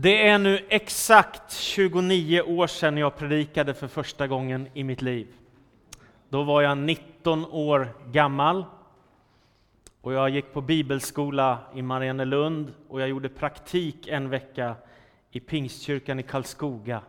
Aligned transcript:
Det 0.00 0.28
är 0.28 0.38
nu 0.38 0.66
exakt 0.68 1.52
29 1.52 2.42
år 2.42 2.66
sedan 2.66 2.96
jag 2.96 3.16
predikade 3.16 3.74
för 3.74 3.88
första 3.88 4.26
gången 4.26 4.68
i 4.74 4.84
mitt 4.84 5.02
liv. 5.02 5.26
Då 6.28 6.42
var 6.42 6.62
jag 6.62 6.78
19 6.78 7.46
år 7.46 7.88
gammal 8.10 8.64
och 10.00 10.12
jag 10.12 10.30
gick 10.30 10.52
på 10.52 10.60
bibelskola 10.60 11.58
i 11.74 11.82
Mariannelund 11.82 12.72
och 12.88 13.00
jag 13.00 13.08
gjorde 13.08 13.28
praktik 13.28 14.08
en 14.08 14.28
vecka 14.28 14.74
i 15.30 15.40
Pingstkyrkan 15.40 16.20
i 16.20 16.22
Karlskoga. 16.22 17.02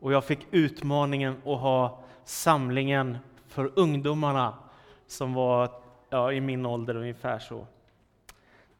Och 0.00 0.12
jag 0.12 0.24
fick 0.24 0.46
utmaningen 0.50 1.32
att 1.32 1.60
ha 1.60 2.04
samlingen 2.24 3.18
för 3.48 3.72
ungdomarna 3.74 4.54
som 5.06 5.34
var 5.34 5.70
ja, 6.10 6.32
i 6.32 6.40
min 6.40 6.66
ålder 6.66 6.96
ungefär 6.96 7.38
så. 7.38 7.66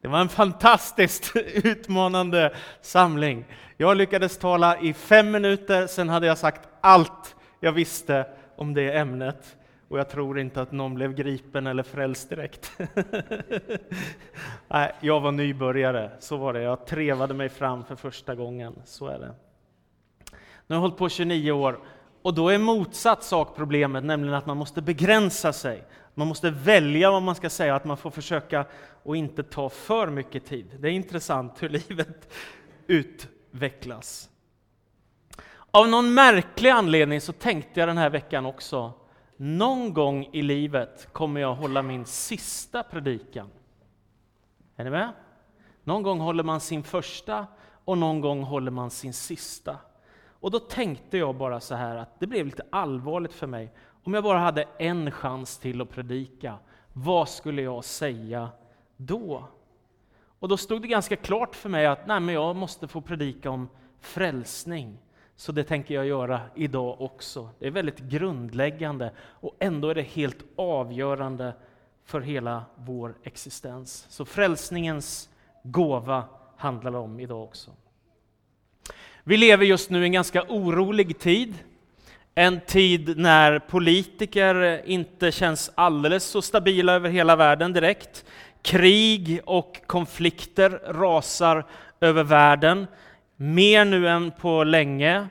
Det 0.01 0.07
var 0.07 0.19
en 0.19 0.29
fantastiskt 0.29 1.35
utmanande 1.63 2.53
samling. 2.81 3.45
Jag 3.77 3.97
lyckades 3.97 4.37
tala 4.37 4.79
i 4.79 4.93
fem 4.93 5.31
minuter, 5.31 5.87
sen 5.87 6.09
hade 6.09 6.27
jag 6.27 6.37
sagt 6.37 6.67
allt 6.81 7.35
jag 7.59 7.71
visste 7.71 8.25
om 8.55 8.73
det 8.73 8.97
ämnet. 8.97 9.55
Och 9.89 9.99
jag 9.99 10.09
tror 10.09 10.39
inte 10.39 10.61
att 10.61 10.71
någon 10.71 10.95
blev 10.95 11.15
gripen 11.15 11.67
eller 11.67 11.83
frälst 11.83 12.29
direkt. 12.29 12.71
Nej, 14.67 14.91
jag 14.99 15.21
var 15.21 15.31
nybörjare, 15.31 16.11
så 16.19 16.37
var 16.37 16.53
det. 16.53 16.61
Jag 16.61 16.85
trevade 16.85 17.33
mig 17.33 17.49
fram 17.49 17.85
för 17.85 17.95
första 17.95 18.35
gången, 18.35 18.81
så 18.85 19.07
är 19.07 19.19
det. 19.19 19.33
Nu 20.67 20.75
har 20.75 20.75
jag 20.75 20.81
hållit 20.81 20.97
på 20.97 21.09
29 21.09 21.51
år, 21.51 21.79
och 22.21 22.33
då 22.33 22.49
är 22.49 22.57
motsatt 22.57 23.23
sak 23.23 23.55
problemet, 23.55 24.03
nämligen 24.03 24.35
att 24.35 24.45
man 24.45 24.57
måste 24.57 24.81
begränsa 24.81 25.53
sig. 25.53 25.83
Man 26.13 26.27
måste 26.27 26.49
välja 26.49 27.11
vad 27.11 27.21
man 27.21 27.35
ska 27.35 27.49
säga, 27.49 27.75
att 27.75 27.85
man 27.85 27.97
får 27.97 28.11
försöka 28.11 28.59
att 29.05 29.15
inte 29.15 29.43
ta 29.43 29.69
för 29.69 30.07
mycket 30.07 30.45
tid. 30.45 30.75
Det 30.79 30.87
är 30.87 30.91
intressant 30.91 31.63
hur 31.63 31.69
livet 31.89 32.33
utvecklas. 32.87 34.29
Av 35.71 35.89
någon 35.89 36.13
märklig 36.13 36.69
anledning 36.69 37.21
så 37.21 37.33
tänkte 37.33 37.79
jag 37.79 37.89
den 37.89 37.97
här 37.97 38.09
veckan 38.09 38.45
också, 38.45 38.93
någon 39.37 39.93
gång 39.93 40.29
i 40.31 40.41
livet 40.41 41.07
kommer 41.11 41.41
jag 41.41 41.55
hålla 41.55 41.81
min 41.81 42.05
sista 42.05 42.83
predikan. 42.83 43.49
Är 44.75 44.83
ni 44.83 44.89
med? 44.89 45.13
Någon 45.83 46.03
gång 46.03 46.19
håller 46.19 46.43
man 46.43 46.59
sin 46.59 46.83
första 46.83 47.47
och 47.85 47.97
någon 47.97 48.21
gång 48.21 48.43
håller 48.43 48.71
man 48.71 48.89
sin 48.89 49.13
sista. 49.13 49.77
Och 50.39 50.51
då 50.51 50.59
tänkte 50.59 51.17
jag 51.17 51.35
bara 51.35 51.59
så 51.59 51.75
här 51.75 51.95
att 51.95 52.19
det 52.19 52.27
blev 52.27 52.45
lite 52.45 52.63
allvarligt 52.69 53.33
för 53.33 53.47
mig. 53.47 53.71
Om 54.03 54.13
jag 54.13 54.23
bara 54.23 54.39
hade 54.39 54.65
en 54.77 55.11
chans 55.11 55.57
till 55.57 55.81
att 55.81 55.89
predika, 55.89 56.55
vad 56.93 57.29
skulle 57.29 57.61
jag 57.61 57.83
säga 57.83 58.49
då? 58.97 59.43
Och 60.39 60.47
då 60.47 60.57
stod 60.57 60.81
det 60.81 60.87
ganska 60.87 61.15
klart 61.15 61.55
för 61.55 61.69
mig 61.69 61.85
att 61.85 62.07
nej, 62.07 62.19
men 62.19 62.35
jag 62.35 62.55
måste 62.55 62.87
få 62.87 63.01
predika 63.01 63.49
om 63.49 63.69
frälsning. 63.99 64.97
Så 65.35 65.51
det 65.51 65.63
tänker 65.63 65.95
jag 65.95 66.05
göra 66.05 66.41
idag 66.55 67.01
också. 67.01 67.49
Det 67.59 67.67
är 67.67 67.71
väldigt 67.71 67.99
grundläggande 67.99 69.11
och 69.19 69.55
ändå 69.59 69.89
är 69.89 69.95
det 69.95 70.01
helt 70.01 70.43
avgörande 70.55 71.53
för 72.03 72.21
hela 72.21 72.65
vår 72.75 73.15
existens. 73.23 74.05
Så 74.09 74.25
frälsningens 74.25 75.29
gåva 75.63 76.23
handlar 76.57 76.91
det 76.91 76.97
om 76.97 77.19
idag 77.19 77.43
också. 77.43 77.71
Vi 79.29 79.37
lever 79.37 79.65
just 79.65 79.89
nu 79.89 80.01
i 80.01 80.05
en 80.05 80.11
ganska 80.11 80.43
orolig 80.47 81.19
tid. 81.19 81.53
En 82.35 82.59
tid 82.59 83.17
när 83.17 83.59
politiker 83.59 84.81
inte 84.85 85.31
känns 85.31 85.71
alldeles 85.75 86.23
så 86.23 86.41
stabila 86.41 86.93
över 86.93 87.09
hela 87.09 87.35
världen 87.35 87.73
direkt. 87.73 88.25
Krig 88.61 89.41
och 89.45 89.81
konflikter 89.87 90.69
rasar 90.87 91.65
över 92.01 92.23
världen, 92.23 92.87
mer 93.35 93.85
nu 93.85 94.09
än 94.09 94.31
på 94.31 94.63
länge. 94.63 95.27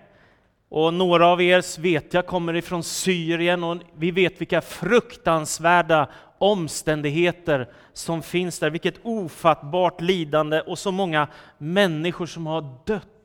Och 0.69 0.95
några 0.95 1.27
av 1.27 1.43
er 1.43 1.81
vet 1.81 2.15
jag 2.15 2.27
kommer 2.27 2.57
ifrån 2.57 2.83
Syrien 2.83 3.65
och 3.65 3.77
vi 3.97 4.11
vet 4.11 4.41
vilka 4.41 4.61
fruktansvärda 4.61 6.09
omständigheter 6.39 7.69
som 7.93 8.23
finns 8.23 8.59
där, 8.59 8.71
vilket 8.71 9.01
ofattbart 9.03 10.01
lidande 10.01 10.61
och 10.61 10.79
så 10.79 10.91
många 10.91 11.29
människor 11.59 12.27
som 12.27 12.47
har 12.47 12.75
dött 12.85 13.18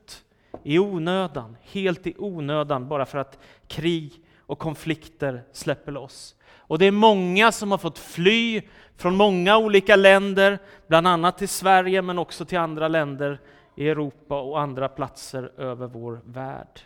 i 0.64 0.80
onödan, 0.80 1.58
helt 1.62 2.08
i 2.08 2.16
onödan, 2.18 2.88
bara 2.88 3.06
för 3.06 3.18
att 3.18 3.40
krig 3.68 4.12
och 4.40 4.60
konflikter 4.60 5.44
släpper 5.52 5.92
loss. 5.92 6.36
Och 6.58 6.80
det 6.80 6.86
är 6.86 6.92
många 6.92 7.52
som 7.52 7.72
har 7.72 7.78
fått 7.78 8.00
fly 8.00 8.62
från 8.98 9.16
många 9.16 9.58
olika 9.58 9.96
länder, 9.96 10.60
bland 10.88 11.08
annat 11.08 11.38
till 11.38 11.50
Sverige, 11.50 12.02
men 12.02 12.20
också 12.20 12.46
till 12.46 12.58
andra 12.58 12.88
länder 12.88 13.40
i 13.76 13.90
Europa 13.90 14.42
och 14.42 14.60
andra 14.60 14.90
platser 14.90 15.52
över 15.58 15.88
vår 15.88 16.22
värld. 16.26 16.80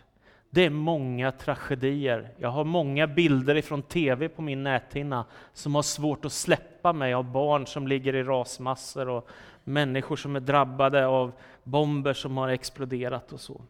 Det 0.50 0.66
är 0.66 0.70
många 0.70 1.32
tragedier. 1.32 2.30
Jag 2.38 2.50
har 2.50 2.64
många 2.64 3.08
bilder 3.08 3.56
ifrån 3.56 3.82
TV 3.82 4.30
på 4.30 4.42
min 4.42 4.64
näthinna 4.64 5.26
som 5.54 5.76
har 5.76 5.82
svårt 5.82 6.26
att 6.26 6.32
släppa 6.32 6.94
mig 6.94 7.14
av 7.14 7.32
barn 7.32 7.68
som 7.68 7.88
ligger 7.88 8.16
i 8.16 8.24
rasmassor 8.24 9.10
och 9.10 9.30
människor 9.68 10.16
som 10.16 10.36
är 10.36 10.40
drabbade 10.40 11.08
av 11.08 11.32
bomber 11.64 12.14
som 12.14 12.38
har 12.38 12.50
exploderat 12.50 13.34
och 13.34 13.40
så. 13.40 13.62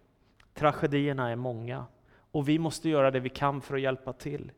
Tragedierna 0.54 1.30
är 1.30 1.36
många 1.36 1.86
och 2.32 2.50
vi 2.50 2.60
måste 2.60 2.90
göra 2.90 3.12
det 3.12 3.20
vi 3.20 3.30
kan 3.30 3.62
för 3.62 3.76
att 3.76 3.82
hjälpa 3.82 4.14
till. 4.14 4.52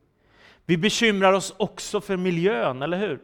Vi 0.66 0.76
bekymrar 0.76 1.32
oss 1.32 1.54
också 1.56 2.00
för 2.00 2.16
miljön, 2.16 2.82
eller 2.82 2.98
hur? 2.98 3.20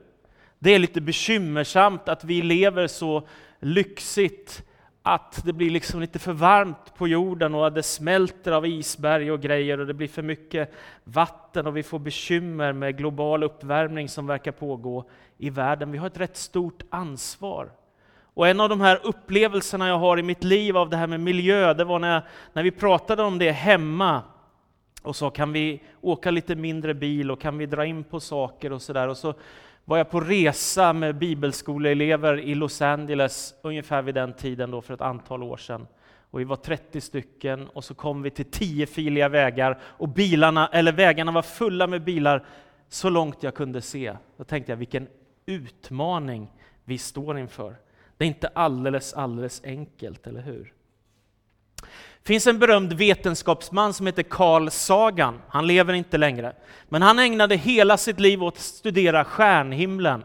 Det 0.59 0.75
är 0.75 0.79
lite 0.79 1.01
bekymmersamt 1.01 2.09
att 2.09 2.25
vi 2.25 2.43
lever 2.43 2.87
så 2.87 3.29
lyxigt 3.61 4.63
att 5.03 5.45
det 5.45 5.53
blir 5.53 5.71
liksom 5.71 6.01
lite 6.01 6.19
för 6.19 6.33
varmt 6.33 6.95
på 6.95 7.09
jorden 7.09 7.55
och 7.55 7.67
att 7.67 7.75
det 7.75 7.83
smälter 7.83 8.53
av 8.53 8.67
isberg 8.67 9.33
och 9.33 9.41
grejer 9.41 9.81
och 9.81 9.87
det 9.87 9.95
blir 9.95 10.09
för 10.09 10.23
mycket 10.23 10.73
vatten 11.05 11.67
och 11.67 11.77
vi 11.77 11.83
får 11.83 11.99
bekymmer 11.99 12.73
med 12.73 12.97
global 12.97 13.43
uppvärmning 13.43 14.09
som 14.09 14.27
verkar 14.27 14.53
pågå 14.53 15.09
i 15.39 15.51
världen. 15.51 15.93
Vi 15.93 15.99
har 15.99 16.07
ett 16.07 16.21
rätt 16.21 16.37
stort 16.37 16.83
ansvar. 16.91 17.71
Och 18.37 18.49
en 18.49 18.61
av 18.61 18.69
de 18.69 18.81
här 18.81 19.01
upplevelserna 19.03 19.89
jag 19.89 19.99
har 19.99 20.19
i 20.19 20.23
mitt 20.23 20.45
liv 20.45 20.77
av 20.77 20.91
det 20.91 20.97
här 20.97 21.07
med 21.07 21.21
miljö, 21.21 21.75
det 21.75 21.85
var 21.85 21.99
när, 21.99 22.13
jag, 22.13 22.23
när 22.53 22.63
vi 22.63 22.71
pratade 22.71 23.23
om 23.23 23.39
det 23.39 23.51
hemma 23.51 24.23
och 25.03 25.17
sa 25.17 25.31
kan 25.31 25.53
vi 25.53 25.83
åka 26.01 26.31
lite 26.31 26.55
mindre 26.55 26.95
bil 26.95 27.31
och 27.31 27.41
kan 27.41 27.59
vi 27.59 27.67
dra 27.67 27.87
in 27.87 28.05
på 28.05 28.21
saker 28.21 28.73
och 28.73 28.83
sådär. 28.83 29.09
Och 29.09 29.17
så 29.17 29.35
var 29.85 29.99
jag 29.99 30.11
på 30.11 30.21
resa 30.21 30.93
med 30.93 31.19
bibelskoleelever 31.19 32.41
i 32.41 32.55
Los 32.55 32.83
Angeles 32.83 33.55
ungefär 33.63 34.03
vid 34.03 34.15
den 34.15 34.33
tiden 34.33 34.71
då 34.71 34.81
för 34.81 34.95
ett 34.95 35.01
antal 35.01 35.43
år 35.43 35.57
sedan. 35.57 35.87
Och 36.31 36.41
vi 36.41 36.45
var 36.45 36.57
30 36.57 37.01
stycken 37.01 37.69
och 37.69 37.85
så 37.85 37.95
kom 37.95 38.23
vi 38.23 38.31
till 38.31 38.51
tiofiliga 38.51 39.29
vägar 39.29 39.79
och 39.83 40.09
bilarna, 40.09 40.69
eller 40.73 40.93
vägarna 40.93 41.33
var 41.33 41.43
fulla 41.43 41.87
med 41.87 42.05
bilar 42.05 42.47
så 42.89 43.11
långt 43.11 43.43
jag 43.43 43.55
kunde 43.55 43.83
se. 43.83 44.17
Då 44.37 44.45
tänkte 44.45 44.73
jag 44.73 44.77
vilken 44.77 45.09
utmaning 45.47 46.53
vi 46.85 46.99
står 46.99 47.39
inför. 47.39 47.86
Det 48.17 48.25
är 48.25 48.29
inte 48.29 48.49
alldeles, 48.49 49.15
alldeles 49.15 49.63
enkelt, 49.65 50.27
eller 50.27 50.41
hur? 50.41 50.73
Det 52.27 52.29
finns 52.33 52.47
en 52.47 52.59
berömd 52.59 52.93
vetenskapsman 52.93 53.95
som 53.95 54.07
heter 54.07 54.23
Carl 54.23 54.71
Sagan. 54.71 55.41
Han 55.49 55.67
lever 55.67 55.95
inte 55.95 56.19
längre. 56.19 56.53
Men 56.89 57.03
han 57.03 57.19
ägnade 57.19 57.57
hela 57.57 57.97
sitt 57.97 58.21
liv 58.21 58.45
åt 58.45 58.55
att 58.55 58.61
studera 58.61 59.25
stjärnhimlen. 59.25 60.25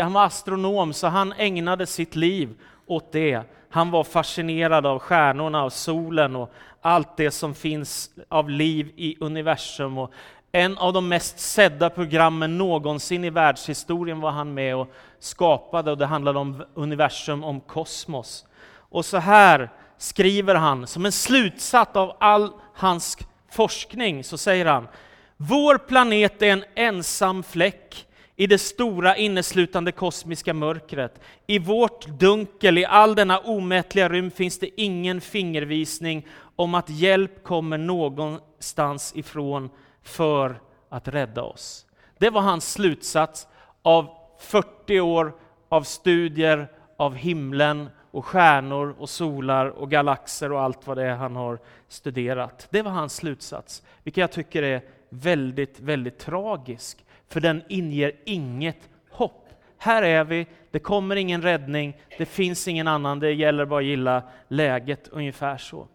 Han 0.00 0.12
var 0.12 0.24
astronom, 0.24 0.92
så 0.92 1.06
han 1.06 1.32
ägnade 1.36 1.86
sitt 1.86 2.16
liv 2.16 2.54
åt 2.86 3.12
det. 3.12 3.42
Han 3.70 3.90
var 3.90 4.04
fascinerad 4.04 4.86
av 4.86 4.98
stjärnorna, 4.98 5.64
och 5.64 5.72
solen 5.72 6.36
och 6.36 6.52
allt 6.80 7.16
det 7.16 7.30
som 7.30 7.54
finns 7.54 8.10
av 8.28 8.50
liv 8.50 8.92
i 8.96 9.16
universum. 9.20 9.98
Och 9.98 10.12
en 10.52 10.78
av 10.78 10.92
de 10.92 11.08
mest 11.08 11.38
sedda 11.38 11.90
programmen 11.90 12.58
någonsin 12.58 13.24
i 13.24 13.30
världshistorien 13.30 14.20
var 14.20 14.30
han 14.30 14.54
med 14.54 14.76
och 14.76 14.88
skapade 15.22 15.90
och 15.90 15.98
det 15.98 16.06
handlade 16.06 16.38
om 16.38 16.64
universum, 16.74 17.44
om 17.44 17.60
kosmos. 17.60 18.46
Och 18.74 19.04
så 19.04 19.16
här 19.16 19.70
skriver 19.98 20.54
han, 20.54 20.86
som 20.86 21.06
en 21.06 21.12
slutsats 21.12 21.96
av 21.96 22.16
all 22.20 22.52
hans 22.74 23.18
forskning, 23.50 24.24
så 24.24 24.38
säger 24.38 24.66
han 24.66 24.88
Vår 25.36 25.78
planet 25.78 26.42
är 26.42 26.52
en 26.52 26.64
ensam 26.74 27.42
fläck 27.42 28.06
i 28.36 28.46
det 28.46 28.58
stora 28.58 29.16
inneslutande 29.16 29.92
kosmiska 29.92 30.54
mörkret. 30.54 31.20
I 31.46 31.58
vårt 31.58 32.06
dunkel, 32.06 32.78
i 32.78 32.84
all 32.84 33.14
denna 33.14 33.38
omätliga 33.38 34.08
rymd 34.08 34.34
finns 34.34 34.58
det 34.58 34.80
ingen 34.80 35.20
fingervisning 35.20 36.26
om 36.56 36.74
att 36.74 36.90
hjälp 36.90 37.44
kommer 37.44 37.78
någonstans 37.78 39.12
ifrån 39.16 39.70
för 40.02 40.60
att 40.88 41.08
rädda 41.08 41.42
oss. 41.42 41.86
Det 42.18 42.30
var 42.30 42.40
hans 42.40 42.72
slutsats 42.72 43.46
av 43.82 44.21
40 44.42 45.00
år 45.00 45.32
av 45.68 45.82
studier 45.82 46.68
av 46.96 47.14
himlen 47.14 47.88
och 48.10 48.24
stjärnor 48.24 48.94
och 48.98 49.08
solar 49.08 49.66
och 49.66 49.90
galaxer 49.90 50.52
och 50.52 50.60
allt 50.60 50.86
vad 50.86 50.96
det 50.96 51.04
är 51.04 51.14
han 51.14 51.36
har 51.36 51.58
studerat. 51.88 52.68
Det 52.70 52.82
var 52.82 52.90
hans 52.90 53.16
slutsats, 53.16 53.82
vilket 54.02 54.20
jag 54.20 54.32
tycker 54.32 54.62
är 54.62 54.82
väldigt, 55.08 55.80
väldigt 55.80 56.18
tragisk, 56.18 57.04
för 57.28 57.40
den 57.40 57.62
inger 57.68 58.12
inget 58.24 58.88
hopp 59.10 59.42
här 59.82 60.02
är 60.02 60.24
vi, 60.24 60.46
det 60.70 60.78
kommer 60.78 61.16
ingen 61.16 61.42
räddning, 61.42 61.96
det 62.18 62.26
finns 62.26 62.68
ingen 62.68 62.88
annan, 62.88 63.20
det 63.20 63.32
gäller 63.32 63.64
bara 63.64 63.80
att 63.80 63.86
gilla 63.86 64.22
läget, 64.48 65.08
ungefär 65.08 65.56
så. 65.56 65.88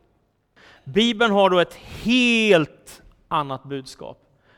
Bibeln 0.84 1.32
har 1.32 1.50
då 1.50 1.60
ett 1.60 1.74
helt 2.04 3.02
annat 3.28 3.64
budskap. 3.64 4.18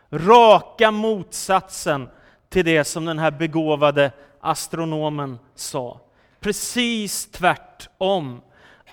Raka 0.09 0.92
motsatsen 0.92 2.09
till 2.49 2.65
det 2.65 2.83
som 2.83 3.05
den 3.05 3.19
här 3.19 3.31
begåvade 3.31 4.11
astronomen 4.41 5.39
sa. 5.55 5.99
Precis 6.39 7.25
tvärtom. 7.31 8.41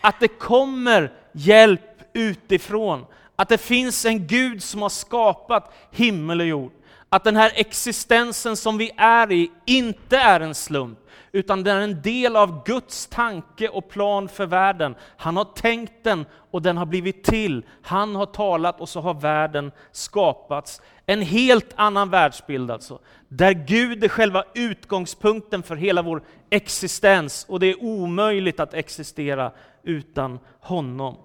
Att 0.00 0.20
det 0.20 0.28
kommer 0.28 1.12
hjälp 1.32 1.80
utifrån. 2.12 3.06
Att 3.36 3.48
det 3.48 3.58
finns 3.58 4.04
en 4.04 4.26
Gud 4.26 4.62
som 4.62 4.82
har 4.82 4.88
skapat 4.88 5.72
himmel 5.90 6.40
och 6.40 6.46
jord. 6.46 6.72
Att 7.16 7.24
den 7.24 7.36
här 7.36 7.52
existensen 7.54 8.56
som 8.56 8.78
vi 8.78 8.90
är 8.96 9.32
i 9.32 9.50
inte 9.64 10.16
är 10.16 10.40
en 10.40 10.54
slump, 10.54 10.98
utan 11.32 11.62
den 11.62 11.76
är 11.76 11.80
en 11.80 12.02
del 12.02 12.36
av 12.36 12.64
Guds 12.64 13.06
tanke 13.06 13.68
och 13.68 13.88
plan 13.88 14.28
för 14.28 14.46
världen. 14.46 14.94
Han 15.16 15.36
har 15.36 15.44
tänkt 15.44 16.04
den 16.04 16.26
och 16.50 16.62
den 16.62 16.76
har 16.76 16.86
blivit 16.86 17.24
till. 17.24 17.64
Han 17.82 18.16
har 18.16 18.26
talat 18.26 18.80
och 18.80 18.88
så 18.88 19.00
har 19.00 19.14
världen 19.14 19.72
skapats. 19.92 20.82
En 21.06 21.22
helt 21.22 21.72
annan 21.76 22.10
världsbild 22.10 22.70
alltså, 22.70 22.98
där 23.28 23.52
Gud 23.52 24.04
är 24.04 24.08
själva 24.08 24.44
utgångspunkten 24.54 25.62
för 25.62 25.76
hela 25.76 26.02
vår 26.02 26.22
existens 26.50 27.46
och 27.48 27.60
det 27.60 27.66
är 27.66 27.84
omöjligt 27.84 28.60
att 28.60 28.74
existera 28.74 29.52
utan 29.82 30.38
honom. 30.60 31.16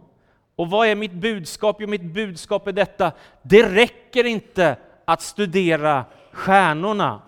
Och 0.56 0.70
vad 0.70 0.88
är 0.88 0.96
mitt 0.96 1.14
budskap? 1.14 1.78
Jo, 1.80 1.88
mitt 1.88 2.14
budskap 2.14 2.68
är 2.68 2.72
detta. 2.72 3.12
Det 3.42 3.70
räcker 3.70 4.24
inte 4.24 4.78
att 5.06 5.22
studera 5.22 6.06
stjärnorna. 6.32 7.22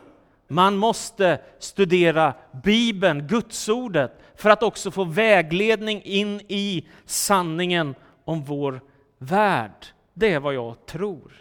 Man 0.47 0.77
måste 0.77 1.41
studera 1.59 2.33
Bibeln, 2.63 3.27
Gudsordet, 3.27 4.19
för 4.35 4.49
att 4.49 4.63
också 4.63 4.91
få 4.91 5.03
vägledning 5.03 6.01
in 6.03 6.41
i 6.47 6.87
sanningen 7.05 7.95
om 8.25 8.43
vår 8.43 8.81
värld. 9.17 9.85
Det 10.13 10.33
är 10.33 10.39
vad 10.39 10.53
jag 10.53 10.85
tror. 10.85 11.31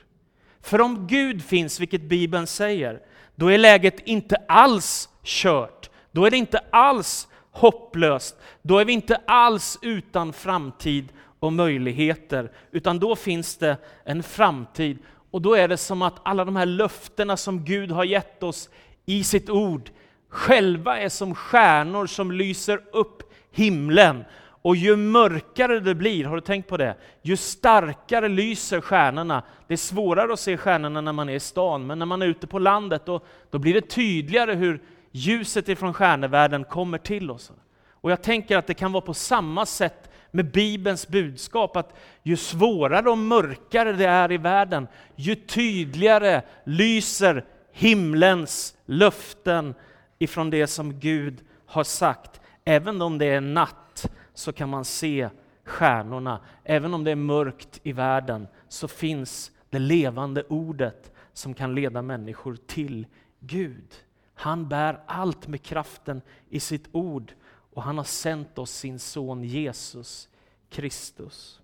För 0.61 0.81
om 0.81 1.07
Gud 1.07 1.45
finns, 1.45 1.81
vilket 1.81 2.03
Bibeln 2.03 2.47
säger, 2.47 3.01
då 3.35 3.53
är 3.53 3.59
läget 3.59 4.01
inte 4.01 4.37
alls 4.49 5.09
kört. 5.23 5.91
Då 6.11 6.25
är 6.25 6.31
det 6.31 6.37
inte 6.37 6.61
alls 6.71 7.29
hopplöst. 7.51 8.37
Då 8.63 8.79
är 8.79 8.85
vi 8.85 8.93
inte 8.93 9.21
alls 9.27 9.79
utan 9.83 10.33
framtid 10.33 11.09
och 11.41 11.53
möjligheter, 11.53 12.53
utan 12.71 12.99
då 12.99 13.17
finns 13.17 13.57
det 13.57 13.77
en 14.05 14.23
framtid. 14.23 14.99
Och 15.33 15.43
då 15.43 15.55
är 15.55 15.69
det 15.69 15.77
som 15.77 16.03
att 16.03 16.21
alla 16.23 16.45
de 16.45 16.57
här 16.57 16.67
löftena 16.67 17.37
som 17.37 17.65
Gud 17.65 17.91
har 17.91 18.05
gett 18.05 18.43
oss 18.43 18.71
i 19.07 19.25
sitt 19.25 19.51
ord, 19.51 19.91
själva 20.29 20.99
är 20.99 21.09
som 21.09 21.35
stjärnor 21.35 22.07
som 22.07 22.33
lyser 22.33 22.81
upp 22.93 23.23
himlen. 23.51 24.25
Och 24.63 24.77
ju 24.77 24.97
mörkare 24.97 25.81
det 25.81 25.95
blir, 25.95 26.25
har 26.25 26.35
du 26.35 26.41
tänkt 26.41 26.69
på 26.69 26.77
det? 26.77 26.97
Ju 27.23 27.37
starkare 27.37 28.29
lyser 28.29 28.81
stjärnorna. 28.81 29.43
Det 29.67 29.75
är 29.75 29.79
svårare 29.79 30.33
att 30.33 30.41
se 30.41 30.57
stjärnorna 30.57 31.01
när 31.01 31.13
man 31.13 31.29
är 31.29 31.35
i 31.35 31.41
stan, 31.41 31.87
men 31.87 31.99
när 31.99 32.07
man 32.07 32.23
är 32.23 32.27
ute 32.27 32.47
på 32.47 32.59
landet 32.59 33.03
då, 33.07 33.21
då 33.51 33.59
blir 33.59 33.75
det 33.75 33.89
tydligare 33.89 34.55
hur 34.55 34.83
ljuset 35.11 35.69
ifrån 35.69 35.95
stjärnevärlden 35.95 36.65
kommer 36.65 36.99
till 36.99 37.31
oss. 37.31 37.53
Och 37.91 38.11
jag 38.11 38.23
tänker 38.23 38.57
att 38.57 38.67
det 38.67 38.75
kan 38.75 38.93
vara 38.93 39.01
på 39.01 39.15
samma 39.15 39.67
sätt 39.67 40.11
med 40.35 40.51
Bibelns 40.51 41.09
budskap, 41.09 41.77
att 41.77 41.97
ju 42.23 42.37
svårare 42.37 43.11
och 43.11 43.19
mörkare 43.19 43.93
det 43.93 44.07
är 44.07 44.33
i 44.33 44.37
världen, 44.37 44.89
ju 45.17 45.35
tydligare 45.35 46.43
lyser 46.65 47.45
himlens 47.73 48.77
löften 48.87 49.75
ifrån 50.19 50.51
det 50.51 50.67
som 50.67 51.01
Gud 51.01 51.41
har 51.67 51.85
sagt. 51.85 52.41
Även 52.65 53.03
om 53.03 53.19
det 53.19 53.27
är 53.27 53.41
natt 53.41 54.11
så 54.35 54.53
kan 54.53 54.69
man 54.69 54.85
se 54.85 55.29
stjärnorna. 55.65 56.41
Även 56.65 56.95
om 56.95 57.05
det 57.05 57.11
är 57.11 57.17
mörkt 57.17 57.81
i 57.83 57.93
världen 57.93 58.47
så 58.69 58.89
finns 58.89 59.51
det 59.71 59.79
levande 59.79 60.43
ordet 60.49 61.13
som 61.33 61.55
kan 61.55 61.75
leda 61.75 62.03
människor 62.03 62.57
till 62.67 63.07
Gud. 63.41 63.95
Han 64.35 64.69
bär 64.69 65.01
allt 65.07 65.49
med 65.49 65.63
kraften 65.63 66.23
i 66.51 66.61
sitt 66.61 66.89
ord 66.93 67.33
och 67.75 67.83
han 67.83 67.97
har 67.97 68.05
sänt 68.05 68.59
oss 68.59 68.71
sin 68.71 68.99
son 68.99 69.45
Jesus 69.45 70.29
Kristus. 70.69 71.61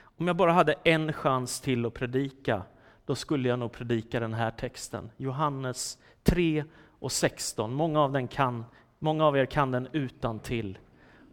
Om 0.00 0.26
jag 0.26 0.36
bara 0.36 0.52
hade 0.52 0.74
en 0.84 1.12
chans 1.12 1.60
till 1.60 1.86
att 1.86 1.94
predika, 1.94 2.62
då 3.06 3.14
skulle 3.14 3.48
jag 3.48 3.58
nog 3.58 3.72
predika 3.72 4.20
den 4.20 4.34
här 4.34 4.50
texten. 4.50 5.10
Johannes 5.16 5.98
3 6.22 6.64
och 6.98 7.12
16. 7.12 7.74
Många 7.74 8.00
av, 8.00 8.12
den 8.12 8.28
kan, 8.28 8.64
många 8.98 9.24
av 9.24 9.36
er 9.36 9.46
kan 9.46 9.70
den 9.70 9.88
utan 9.92 10.40
till 10.40 10.78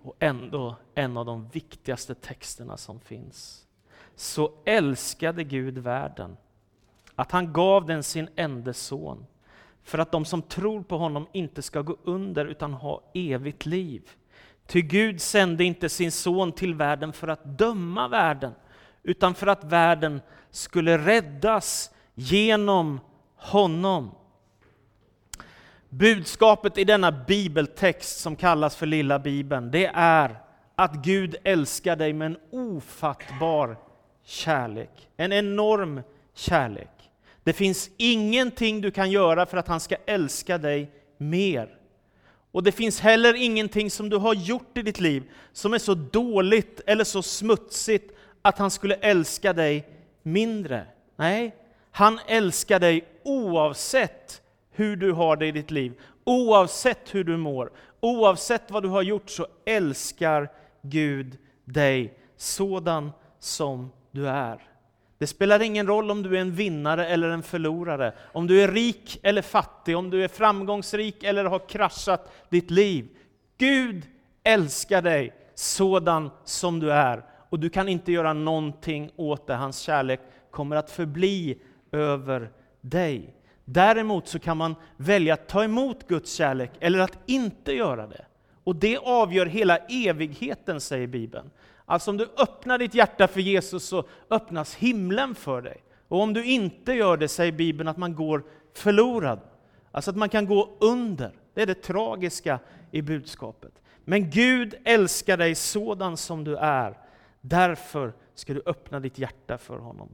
och 0.02 0.16
ändå 0.20 0.76
en 0.96 1.18
av 1.18 1.26
de 1.26 1.48
viktigaste 1.48 2.16
texterna 2.16 2.78
som 2.78 3.00
finns. 3.00 3.68
Så 4.16 4.52
älskade 4.66 5.44
Gud 5.44 5.78
världen, 5.78 6.38
att 7.16 7.32
han 7.32 7.54
gav 7.54 7.86
den 7.86 8.04
sin 8.04 8.30
enda 8.36 8.74
son, 8.74 9.26
för 9.86 9.98
att 9.98 10.12
de 10.12 10.26
som 10.26 10.42
tror 10.42 10.84
på 10.84 10.98
honom 10.98 11.28
inte 11.32 11.62
ska 11.62 11.82
gå 11.82 11.98
under 12.04 12.46
utan 12.46 12.74
ha 12.74 13.02
evigt 13.14 13.66
liv. 13.66 14.10
Ty 14.68 14.82
Gud 14.82 15.22
sände 15.22 15.64
inte 15.64 15.90
sin 15.90 16.12
son 16.12 16.52
till 16.52 16.76
världen 16.76 17.14
för 17.14 17.28
att 17.28 17.58
döma 17.58 18.08
världen, 18.08 18.52
utan 19.04 19.36
för 19.36 19.48
att 19.48 19.64
världen 19.64 20.22
skulle 20.52 20.98
räddas 20.98 21.92
genom 22.14 23.00
honom. 23.36 24.12
Budskapet 25.90 26.78
i 26.78 26.84
denna 26.84 27.12
bibeltext 27.12 28.20
som 28.20 28.36
kallas 28.36 28.76
för 28.76 28.86
Lilla 28.86 29.20
Bibeln, 29.20 29.72
det 29.72 29.92
är 29.96 30.42
att 30.76 30.94
Gud 30.94 31.36
älskar 31.44 31.96
dig 31.96 32.14
med 32.14 32.26
en 32.26 32.38
ofattbar 32.52 33.78
kärlek. 34.24 35.10
En 35.18 35.34
enorm 35.34 36.02
kärlek. 36.34 36.95
Det 37.46 37.54
finns 37.54 37.90
ingenting 37.98 38.82
du 38.82 38.92
kan 38.92 39.12
göra 39.12 39.46
för 39.46 39.58
att 39.58 39.68
han 39.68 39.80
ska 39.80 39.96
älska 40.06 40.58
dig 40.58 40.92
mer. 41.18 41.78
Och 42.52 42.64
det 42.64 42.72
finns 42.72 43.00
heller 43.00 43.34
ingenting 43.34 43.92
som 43.92 44.10
du 44.10 44.18
har 44.18 44.34
gjort 44.34 44.78
i 44.78 44.82
ditt 44.82 45.00
liv 45.00 45.24
som 45.54 45.74
är 45.74 45.78
så 45.78 45.96
dåligt 45.96 46.82
eller 46.86 47.04
så 47.04 47.24
smutsigt 47.24 48.16
att 48.42 48.58
han 48.58 48.72
skulle 48.72 48.96
älska 48.96 49.54
dig 49.54 49.88
mindre. 50.24 50.86
Nej, 51.16 51.56
han 51.92 52.20
älskar 52.28 52.80
dig 52.80 53.06
oavsett 53.24 54.42
hur 54.72 54.96
du 54.96 55.12
har 55.12 55.36
det 55.36 55.48
i 55.48 55.52
ditt 55.52 55.72
liv, 55.72 55.94
oavsett 56.24 57.16
hur 57.16 57.24
du 57.24 57.38
mår, 57.38 57.72
oavsett 58.00 58.72
vad 58.72 58.84
du 58.84 58.90
har 58.90 59.02
gjort 59.02 59.30
så 59.30 59.48
älskar 59.66 60.50
Gud 60.82 61.38
dig 61.66 62.20
sådan 62.38 63.12
som 63.40 63.92
du 64.12 64.28
är. 64.28 64.75
Det 65.18 65.28
spelar 65.28 65.62
ingen 65.62 65.88
roll 65.88 66.12
om 66.12 66.24
du 66.24 66.38
är 66.38 66.42
en 66.42 66.52
vinnare 66.52 67.08
eller 67.08 67.30
en 67.30 67.44
förlorare, 67.44 68.14
om 68.34 68.48
du 68.48 68.62
är 68.62 68.72
rik 68.72 69.20
eller 69.24 69.42
fattig, 69.42 69.98
om 69.98 70.10
du 70.10 70.24
är 70.24 70.28
framgångsrik 70.28 71.24
eller 71.24 71.46
har 71.46 71.70
kraschat 71.70 72.32
ditt 72.50 72.72
liv. 72.72 73.08
Gud 73.58 74.04
älskar 74.44 75.02
dig 75.02 75.34
sådan 75.56 76.30
som 76.44 76.80
du 76.80 76.92
är 76.92 77.24
och 77.50 77.60
du 77.60 77.70
kan 77.70 77.90
inte 77.90 78.12
göra 78.12 78.34
någonting 78.34 79.12
åt 79.16 79.48
det. 79.48 79.54
Hans 79.54 79.80
kärlek 79.80 80.20
kommer 80.52 80.76
att 80.76 80.92
förbli 80.92 81.58
över 81.92 82.52
dig. 82.82 83.36
Däremot 83.66 84.28
så 84.28 84.40
kan 84.40 84.58
man 84.58 84.76
välja 84.98 85.34
att 85.34 85.48
ta 85.48 85.64
emot 85.64 86.08
Guds 86.08 86.34
kärlek 86.34 86.72
eller 86.80 87.00
att 87.00 87.18
inte 87.26 87.74
göra 87.74 88.08
det. 88.08 88.26
Och 88.64 88.76
det 88.76 88.98
avgör 88.98 89.46
hela 89.46 89.78
evigheten, 89.78 90.82
säger 90.82 91.08
Bibeln. 91.08 91.50
Alltså 91.86 92.12
om 92.12 92.18
du 92.18 92.30
öppnar 92.38 92.78
ditt 92.78 92.94
hjärta 92.94 93.28
för 93.28 93.42
Jesus 93.42 93.84
så 93.84 94.04
öppnas 94.30 94.76
himlen 94.76 95.36
för 95.36 95.62
dig. 95.62 95.84
Och 96.08 96.20
om 96.20 96.34
du 96.34 96.46
inte 96.46 96.94
gör 96.94 97.18
det 97.18 97.28
säger 97.28 97.52
Bibeln 97.52 97.90
att 97.90 97.98
man 97.98 98.16
går 98.16 98.44
förlorad. 98.74 99.40
Alltså 99.92 100.12
att 100.12 100.18
man 100.18 100.30
kan 100.30 100.46
gå 100.46 100.78
under. 100.80 101.32
Det 101.54 101.62
är 101.62 101.66
det 101.66 101.84
tragiska 101.84 102.60
i 102.92 103.02
budskapet. 103.02 103.82
Men 104.04 104.30
Gud 104.30 104.76
älskar 104.84 105.38
dig 105.38 105.56
sådan 105.56 106.18
som 106.18 106.44
du 106.44 106.58
är. 106.58 106.98
Därför 107.42 108.14
ska 108.36 108.54
du 108.54 108.64
öppna 108.66 109.00
ditt 109.00 109.18
hjärta 109.18 109.58
för 109.58 109.78
honom. 109.78 110.10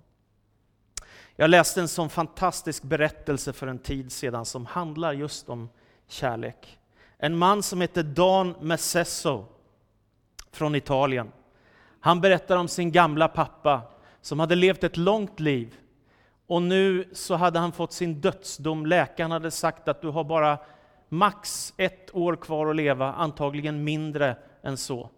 Jag 1.35 1.49
läste 1.49 1.81
en 1.81 1.87
sån 1.87 2.09
fantastisk 2.09 2.83
berättelse 2.83 3.53
för 3.53 3.67
en 3.67 3.79
tid 3.79 4.11
sedan 4.11 4.45
som 4.45 4.65
handlar 4.65 5.13
just 5.13 5.49
om 5.49 5.69
kärlek. 6.07 6.79
En 7.17 7.37
man 7.37 7.63
som 7.63 7.81
heter 7.81 8.03
Dan 8.03 8.55
Messesso 8.61 9.45
från 10.51 10.75
Italien. 10.75 11.31
Han 12.03 12.21
berättar 12.21 12.57
om 12.57 12.67
sin 12.67 12.91
gamla 12.91 13.27
pappa 13.27 13.81
som 14.21 14.39
hade 14.39 14.55
levt 14.55 14.83
ett 14.83 14.97
långt 14.97 15.39
liv. 15.39 15.75
Och 16.47 16.61
nu 16.61 17.09
så 17.13 17.35
hade 17.35 17.59
han 17.59 17.71
fått 17.71 17.93
sin 17.93 18.21
dödsdom. 18.21 18.85
Läkaren 18.85 19.31
hade 19.31 19.51
sagt 19.51 19.87
att 19.87 20.01
du 20.01 20.07
har 20.07 20.23
bara 20.23 20.57
max 21.09 21.73
ett 21.77 22.15
år 22.15 22.35
kvar 22.35 22.67
att 22.67 22.75
leva, 22.75 23.13
antagligen 23.13 23.83
mindre 23.83 24.35
än 24.63 24.77
så. 24.77 25.09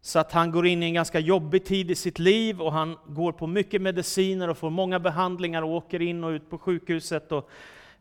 Så 0.00 0.18
att 0.18 0.32
han 0.32 0.50
går 0.50 0.66
in 0.66 0.82
i 0.82 0.86
en 0.86 0.94
ganska 0.94 1.18
jobbig 1.18 1.64
tid 1.64 1.90
i 1.90 1.94
sitt 1.94 2.18
liv 2.18 2.60
och 2.62 2.72
han 2.72 2.96
går 3.06 3.32
på 3.32 3.46
mycket 3.46 3.82
mediciner 3.82 4.50
och 4.50 4.58
får 4.58 4.70
många 4.70 5.00
behandlingar 5.00 5.62
och 5.62 5.70
åker 5.70 6.02
in 6.02 6.24
och 6.24 6.30
ut 6.30 6.50
på 6.50 6.58
sjukhuset 6.58 7.32
och 7.32 7.50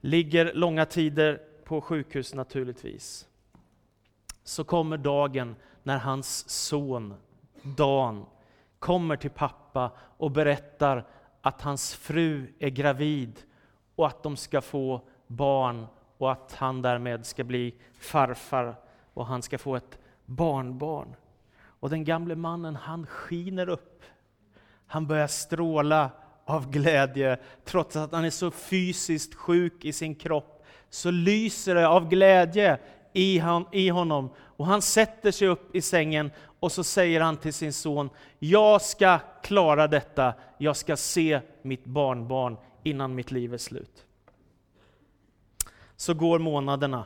ligger 0.01 0.53
långa 0.53 0.85
tider 0.85 1.39
på 1.65 1.81
sjukhus 1.81 2.33
naturligtvis, 2.33 3.27
så 4.43 4.63
kommer 4.63 4.97
dagen 4.97 5.55
när 5.83 5.97
hans 5.97 6.49
son 6.49 7.13
Dan 7.63 8.25
kommer 8.79 9.15
till 9.15 9.29
pappa 9.29 9.91
och 10.17 10.31
berättar 10.31 11.05
att 11.41 11.61
hans 11.61 11.93
fru 11.93 12.53
är 12.59 12.69
gravid 12.69 13.39
och 13.95 14.07
att 14.07 14.23
de 14.23 14.37
ska 14.37 14.61
få 14.61 15.01
barn 15.27 15.87
och 16.17 16.31
att 16.31 16.53
han 16.53 16.81
därmed 16.81 17.25
ska 17.25 17.43
bli 17.43 17.75
farfar 17.99 18.75
och 19.13 19.25
han 19.25 19.41
ska 19.41 19.57
få 19.57 19.75
ett 19.75 19.99
barnbarn. 20.25 21.15
Och 21.61 21.89
den 21.89 22.03
gamle 22.03 22.35
mannen, 22.35 22.75
han 22.75 23.05
skiner 23.05 23.69
upp. 23.69 24.03
Han 24.87 25.07
börjar 25.07 25.27
stråla 25.27 26.11
av 26.45 26.71
glädje, 26.71 27.37
trots 27.63 27.95
att 27.95 28.11
han 28.11 28.25
är 28.25 28.29
så 28.29 28.51
fysiskt 28.51 29.35
sjuk 29.35 29.85
i 29.85 29.93
sin 29.93 30.15
kropp, 30.15 30.65
så 30.89 31.11
lyser 31.11 31.75
det 31.75 31.87
av 31.87 32.09
glädje 32.09 32.79
i 33.13 33.89
honom. 33.89 34.29
Och 34.37 34.65
han 34.65 34.81
sätter 34.81 35.31
sig 35.31 35.47
upp 35.47 35.75
i 35.75 35.81
sängen 35.81 36.31
och 36.59 36.71
så 36.71 36.83
säger 36.83 37.21
han 37.21 37.37
till 37.37 37.53
sin 37.53 37.73
son, 37.73 38.09
jag 38.39 38.81
ska 38.81 39.19
klara 39.43 39.87
detta, 39.87 40.33
jag 40.57 40.75
ska 40.75 40.97
se 40.97 41.41
mitt 41.61 41.85
barnbarn 41.85 42.57
innan 42.83 43.15
mitt 43.15 43.31
liv 43.31 43.53
är 43.53 43.57
slut. 43.57 44.05
Så 45.95 46.13
går 46.13 46.39
månaderna. 46.39 47.05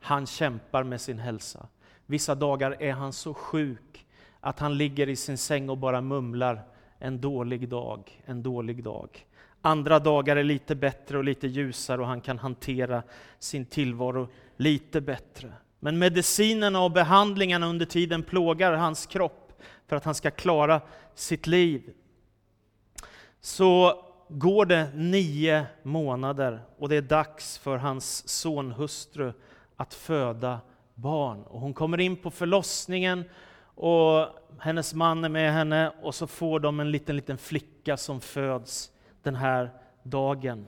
Han 0.00 0.26
kämpar 0.26 0.82
med 0.82 1.00
sin 1.00 1.18
hälsa. 1.18 1.66
Vissa 2.06 2.34
dagar 2.34 2.76
är 2.82 2.92
han 2.92 3.12
så 3.12 3.34
sjuk 3.34 4.06
att 4.40 4.58
han 4.58 4.76
ligger 4.76 5.08
i 5.08 5.16
sin 5.16 5.38
säng 5.38 5.70
och 5.70 5.78
bara 5.78 6.00
mumlar 6.00 6.62
en 6.98 7.20
dålig 7.20 7.68
dag, 7.68 8.22
en 8.24 8.42
dålig 8.42 8.84
dag. 8.84 9.26
Andra 9.62 9.98
dagar 9.98 10.36
är 10.36 10.44
lite 10.44 10.74
bättre 10.74 11.18
och 11.18 11.24
lite 11.24 11.46
ljusare 11.46 12.00
och 12.00 12.06
han 12.06 12.20
kan 12.20 12.38
hantera 12.38 13.02
sin 13.38 13.66
tillvaro 13.66 14.28
lite 14.56 15.00
bättre. 15.00 15.52
Men 15.80 15.98
medicinerna 15.98 16.80
och 16.80 16.90
behandlingarna 16.90 17.66
under 17.66 17.86
tiden 17.86 18.22
plågar 18.22 18.72
hans 18.72 19.06
kropp 19.06 19.52
för 19.86 19.96
att 19.96 20.04
han 20.04 20.14
ska 20.14 20.30
klara 20.30 20.80
sitt 21.14 21.46
liv. 21.46 21.90
Så 23.40 24.00
går 24.28 24.66
det 24.66 24.90
nio 24.94 25.66
månader 25.82 26.60
och 26.78 26.88
det 26.88 26.96
är 26.96 27.02
dags 27.02 27.58
för 27.58 27.76
hans 27.76 28.28
sonhustru 28.28 29.32
att 29.76 29.94
föda 29.94 30.60
barn. 30.94 31.42
Och 31.42 31.60
hon 31.60 31.74
kommer 31.74 32.00
in 32.00 32.16
på 32.16 32.30
förlossningen 32.30 33.24
och 33.74 34.26
hennes 34.58 34.94
man 34.94 35.24
är 35.24 35.28
med 35.28 35.52
henne 35.52 35.92
och 36.02 36.14
så 36.14 36.26
får 36.26 36.60
de 36.60 36.80
en 36.80 36.90
liten, 36.90 37.16
liten 37.16 37.38
flicka 37.38 37.96
som 37.96 38.20
föds 38.20 38.90
den 39.22 39.36
här 39.36 39.70
dagen. 40.02 40.66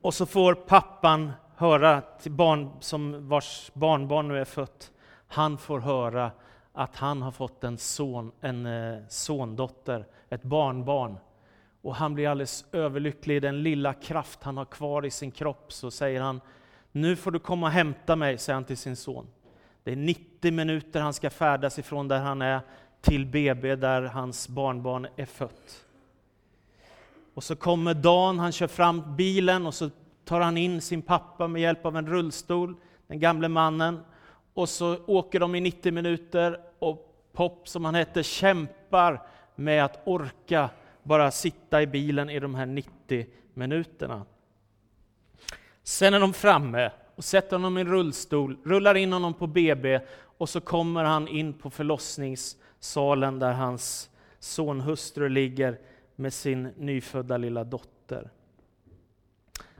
Och 0.00 0.14
så 0.14 0.26
får 0.26 0.54
pappan 0.54 1.32
höra 1.58 2.00
till 2.00 2.32
barn 2.32 2.70
som 2.80 3.28
vars 3.28 3.70
barnbarn 3.74 4.28
nu 4.28 4.38
är 4.38 4.44
fött, 4.44 4.92
han 5.26 5.58
får 5.58 5.80
höra 5.80 6.30
att 6.72 6.96
han 6.96 7.22
har 7.22 7.30
fått 7.30 7.64
en 7.64 7.78
son, 7.78 8.32
en 8.40 8.66
eh, 8.66 8.98
sondotter, 9.08 10.06
ett 10.28 10.42
barnbarn. 10.42 11.18
Och 11.82 11.94
han 11.94 12.14
blir 12.14 12.28
alldeles 12.28 12.64
överlycklig 12.72 13.36
i 13.36 13.40
den 13.40 13.62
lilla 13.62 13.94
kraft 13.94 14.42
han 14.42 14.56
har 14.56 14.64
kvar 14.64 15.06
i 15.06 15.10
sin 15.10 15.30
kropp. 15.30 15.72
Så 15.72 15.90
säger 15.90 16.20
han, 16.20 16.40
nu 16.92 17.16
får 17.16 17.30
du 17.30 17.38
komma 17.38 17.66
och 17.66 17.72
hämta 17.72 18.16
mig, 18.16 18.38
säger 18.38 18.54
han 18.54 18.64
till 18.64 18.76
sin 18.76 18.96
son. 18.96 19.26
Det 19.84 19.92
är 19.92 19.96
90 19.96 20.52
minuter 20.52 21.00
han 21.00 21.14
ska 21.14 21.30
färdas 21.30 21.78
ifrån 21.78 22.08
där 22.08 22.18
han 22.18 22.42
är 22.42 22.60
till 23.00 23.26
BB 23.26 23.76
där 23.76 24.02
hans 24.02 24.48
barnbarn 24.48 25.06
är 25.16 25.26
fött. 25.26 25.84
Och 27.34 27.44
så 27.44 27.56
kommer 27.56 27.94
Dan, 27.94 28.38
han 28.38 28.52
kör 28.52 28.66
fram 28.66 29.16
bilen 29.16 29.66
och 29.66 29.74
så 29.74 29.90
tar 30.28 30.40
han 30.40 30.56
in 30.56 30.80
sin 30.80 31.02
pappa 31.02 31.48
med 31.48 31.62
hjälp 31.62 31.86
av 31.86 31.96
en 31.96 32.06
rullstol, 32.06 32.74
den 33.06 33.20
gamle 33.20 33.48
mannen. 33.48 34.00
Och 34.54 34.68
så 34.68 34.96
åker 35.06 35.40
de 35.40 35.54
i 35.54 35.60
90 35.60 35.92
minuter 35.92 36.60
och 36.78 37.04
Pop, 37.32 37.68
som 37.68 37.84
han 37.84 37.94
hette, 37.94 38.22
kämpar 38.22 39.22
med 39.54 39.84
att 39.84 40.00
orka 40.04 40.70
bara 41.02 41.30
sitta 41.30 41.82
i 41.82 41.86
bilen 41.86 42.30
i 42.30 42.40
de 42.40 42.54
här 42.54 42.66
90 42.66 43.26
minuterna. 43.54 44.24
Sen 45.82 46.14
är 46.14 46.20
de 46.20 46.32
framme 46.32 46.90
och 47.14 47.24
sätter 47.24 47.56
honom 47.56 47.78
i 47.78 47.80
en 47.80 47.88
rullstol, 47.88 48.56
rullar 48.64 48.94
in 48.94 49.12
honom 49.12 49.34
på 49.34 49.46
BB 49.46 50.00
och 50.38 50.48
så 50.48 50.60
kommer 50.60 51.04
han 51.04 51.28
in 51.28 51.52
på 51.52 51.70
förlossningssalen 51.70 53.38
där 53.38 53.52
hans 53.52 54.10
sonhustru 54.38 55.28
ligger 55.28 55.78
med 56.16 56.32
sin 56.32 56.62
nyfödda 56.76 57.36
lilla 57.36 57.64
dotter. 57.64 58.30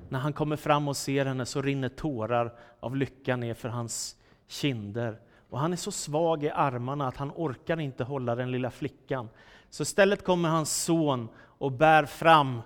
När 0.09 0.19
han 0.19 0.33
kommer 0.33 0.57
fram 0.57 0.89
och 0.89 0.97
ser 0.97 1.27
henne 1.27 1.47
så 1.47 1.63
rinner 1.63 1.89
tårar 1.89 2.53
av 2.81 2.97
lycka 2.97 3.37
ner 3.37 3.55
för 3.55 3.69
hans 3.69 4.17
kinder. 4.47 5.19
Och 5.51 5.59
han 5.59 5.73
är 5.73 5.77
så 5.77 5.93
svag 5.93 6.45
i 6.45 6.51
armarna 6.51 7.09
att 7.09 7.17
han 7.17 7.33
orkar 7.37 7.81
inte 7.81 8.05
hålla 8.05 8.35
den 8.35 8.51
lilla 8.51 8.71
flickan. 8.71 9.29
Så 9.71 9.83
istället 9.83 10.25
kommer 10.25 10.49
hans 10.49 10.85
son 10.85 11.29
och 11.39 11.73
bär 11.73 12.05
fram 12.05 12.63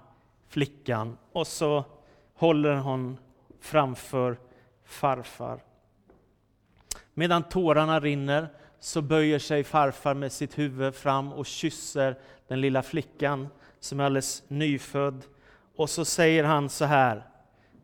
flickan 0.49 1.19
och 1.33 1.47
så 1.47 1.85
håller 2.35 2.75
hon 2.75 3.19
framför 3.61 4.39
farfar. 4.85 5.61
Medan 7.15 7.43
tårarna 7.43 8.01
rinner 8.01 8.49
så 8.81 9.03
böjer 9.03 9.39
sig 9.39 9.65
farfar 9.65 10.15
med 10.15 10.33
sitt 10.33 10.59
huvud 10.59 10.95
fram 10.95 11.33
och 11.33 11.47
kysser 11.47 12.19
den 12.49 12.61
lilla 12.61 12.83
flickan 12.83 13.49
som 13.81 14.01
är 14.01 14.05
alldeles 14.05 14.43
nyfödd. 14.49 15.25
Och 15.77 15.91
så 15.91 16.05
säger 16.05 16.45
han 16.45 16.69
så 16.69 16.85
här, 16.85 17.27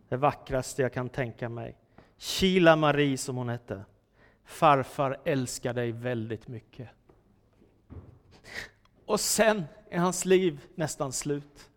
det 0.08 0.16
vackraste 0.16 0.82
jag 0.82 0.92
kan 0.92 1.08
tänka 1.08 1.48
mig. 1.48 1.76
Kila 2.16 2.76
Marie 2.76 3.18
som 3.18 3.36
hon 3.36 3.48
hette. 3.48 3.84
Farfar 4.44 5.20
älskar 5.24 5.74
dig 5.74 5.92
väldigt 5.92 6.48
mycket. 6.48 6.88
Och 9.06 9.20
sen 9.20 9.64
är 9.90 9.98
hans 9.98 10.24
liv 10.24 10.60
nästan 10.74 11.12
slut. 11.12 11.70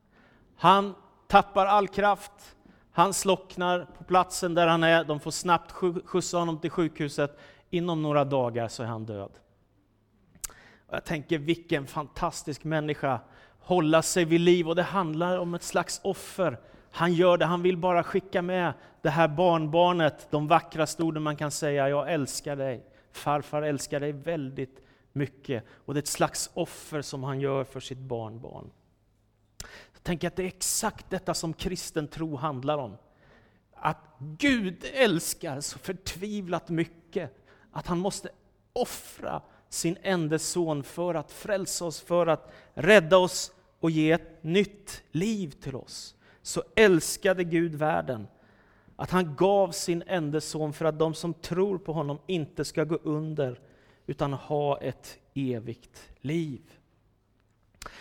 Han 0.56 0.96
tappar 1.28 1.66
all 1.66 1.88
kraft, 1.88 2.56
han 2.92 3.14
slocknar 3.14 3.88
på 3.98 4.04
platsen 4.04 4.54
där 4.54 4.68
han 4.68 4.84
är, 4.84 5.04
de 5.04 5.20
får 5.20 5.32
snabbt 5.32 5.72
skjutsa 6.06 6.38
honom 6.38 6.60
till 6.60 6.70
sjukhuset. 6.70 7.40
Inom 7.70 8.02
några 8.02 8.26
dagar 8.26 8.68
så 8.68 8.84
är 8.84 8.88
han 8.88 9.06
död. 9.06 9.32
Och 10.88 10.96
jag 10.96 11.06
tänker 11.06 11.38
vilken 11.38 11.88
fantastisk 11.88 12.64
människa, 12.64 13.20
hålla 13.60 14.02
sig 14.02 14.26
vid 14.26 14.42
liv 14.42 14.68
och 14.68 14.76
det 14.76 14.84
handlar 14.84 15.38
om 15.38 15.54
ett 15.54 15.64
slags 15.64 16.02
offer. 16.04 16.60
Han 16.92 17.14
gör 17.14 17.38
det, 17.38 17.46
han 17.46 17.62
vill 17.62 17.78
bara 17.78 18.04
skicka 18.04 18.42
med 18.42 18.74
det 19.02 19.10
här 19.10 19.28
barnbarnet, 19.28 20.28
de 20.32 20.48
vackraste 20.48 21.04
orden 21.04 21.24
man 21.24 21.36
kan 21.36 21.52
säga, 21.52 21.90
jag 21.90 22.14
älskar 22.14 22.56
dig. 22.56 22.86
Farfar 23.12 23.62
älskar 23.62 24.00
dig 24.00 24.12
väldigt 24.12 24.82
mycket. 25.14 25.64
Och 25.86 25.94
det 25.94 25.98
är 25.98 26.02
ett 26.02 26.08
slags 26.08 26.50
offer 26.54 27.02
som 27.02 27.24
han 27.24 27.40
gör 27.40 27.64
för 27.64 27.80
sitt 27.80 27.98
barnbarn. 27.98 28.72
Jag 29.94 30.04
tänker 30.04 30.28
att 30.28 30.36
det 30.36 30.44
är 30.44 30.48
exakt 30.48 31.10
detta 31.10 31.34
som 31.34 31.54
kristen 31.54 32.08
tro 32.08 32.36
handlar 32.36 32.78
om. 32.78 32.98
Att 33.76 33.98
Gud 34.20 34.86
älskar 34.94 35.62
så 35.62 35.80
förtvivlat 35.80 36.70
mycket 36.70 37.46
att 37.72 37.88
han 37.88 37.98
måste 37.98 38.30
offra 38.74 39.42
sin 39.70 39.98
enda 40.02 40.40
son 40.40 40.84
för 40.84 41.16
att 41.16 41.32
frälsa 41.32 41.86
oss, 41.86 42.02
för 42.02 42.28
att 42.28 42.54
rädda 42.74 43.18
oss 43.18 43.52
och 43.80 43.92
ge 43.92 44.12
ett 44.12 44.44
nytt 44.44 45.04
liv 45.12 45.52
till 45.52 45.76
oss. 45.76 46.16
Så 46.44 46.64
älskade 46.76 47.44
Gud 47.44 47.76
världen 47.76 48.28
att 48.96 49.12
han 49.12 49.36
gav 49.36 49.72
sin 49.72 50.04
enda 50.08 50.42
son 50.42 50.74
för 50.74 50.86
att 50.86 51.00
de 51.00 51.14
som 51.14 51.34
tror 51.34 51.78
på 51.78 51.94
honom 51.94 52.20
inte 52.28 52.66
ska 52.66 52.84
gå 52.84 53.00
under 53.04 53.60
utan 54.08 54.34
ha 54.34 54.78
ett 54.78 55.18
evigt 55.34 56.10
liv. 56.22 56.62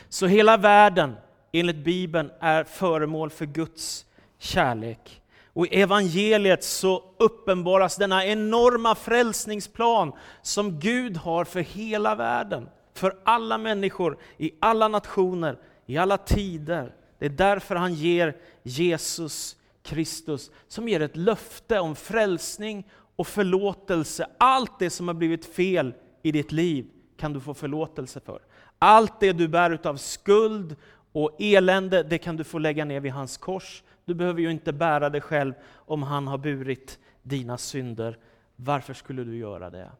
Så 0.08 0.26
hela 0.26 0.56
världen, 0.56 1.16
enligt 1.52 1.84
Bibeln, 1.84 2.30
är 2.40 2.64
föremål 2.64 3.30
för 3.30 3.46
Guds 3.46 4.06
kärlek. 4.38 5.22
Och 5.52 5.66
i 5.66 5.80
evangeliet 5.80 6.64
så 6.64 7.04
uppenbaras 7.18 7.96
denna 7.96 8.26
enorma 8.26 8.94
frälsningsplan 8.94 10.12
som 10.42 10.80
Gud 10.80 11.16
har 11.16 11.44
för 11.44 11.60
hela 11.60 12.14
världen, 12.14 12.68
för 12.94 13.18
alla 13.24 13.58
människor, 13.58 14.18
i 14.38 14.52
alla 14.60 14.88
nationer, 14.88 15.58
i 15.86 15.98
alla 15.98 16.16
tider. 16.16 16.94
Det 17.20 17.26
är 17.26 17.30
därför 17.30 17.76
han 17.76 17.94
ger 17.94 18.36
Jesus 18.62 19.56
Kristus, 19.82 20.50
som 20.68 20.88
ger 20.88 21.00
ett 21.02 21.16
löfte 21.16 21.80
om 21.80 21.96
frälsning 21.96 22.88
och 23.16 23.26
förlåtelse. 23.26 24.26
Allt 24.38 24.78
det 24.78 24.90
som 24.90 25.08
har 25.08 25.14
blivit 25.14 25.46
fel 25.46 25.94
i 26.22 26.32
ditt 26.32 26.52
liv 26.52 26.86
kan 27.16 27.32
du 27.32 27.40
få 27.40 27.54
förlåtelse 27.54 28.20
för. 28.20 28.40
Allt 28.78 29.20
det 29.20 29.32
du 29.32 29.48
bär 29.48 29.70
utav 29.70 29.96
skuld 29.96 30.76
och 31.12 31.36
elände, 31.38 32.02
det 32.02 32.18
kan 32.18 32.36
du 32.36 32.44
få 32.44 32.58
lägga 32.58 32.84
ner 32.84 33.00
vid 33.00 33.12
hans 33.12 33.36
kors. 33.36 33.82
Du 34.04 34.14
behöver 34.14 34.40
ju 34.40 34.50
inte 34.50 34.72
bära 34.72 35.10
det 35.10 35.20
själv 35.20 35.54
om 35.74 36.02
han 36.02 36.26
har 36.26 36.38
burit 36.38 36.98
dina 37.22 37.58
synder. 37.58 38.18
Varför 38.56 38.94
skulle 38.94 39.24
du 39.24 39.36
göra 39.36 39.70
det? 39.70 39.90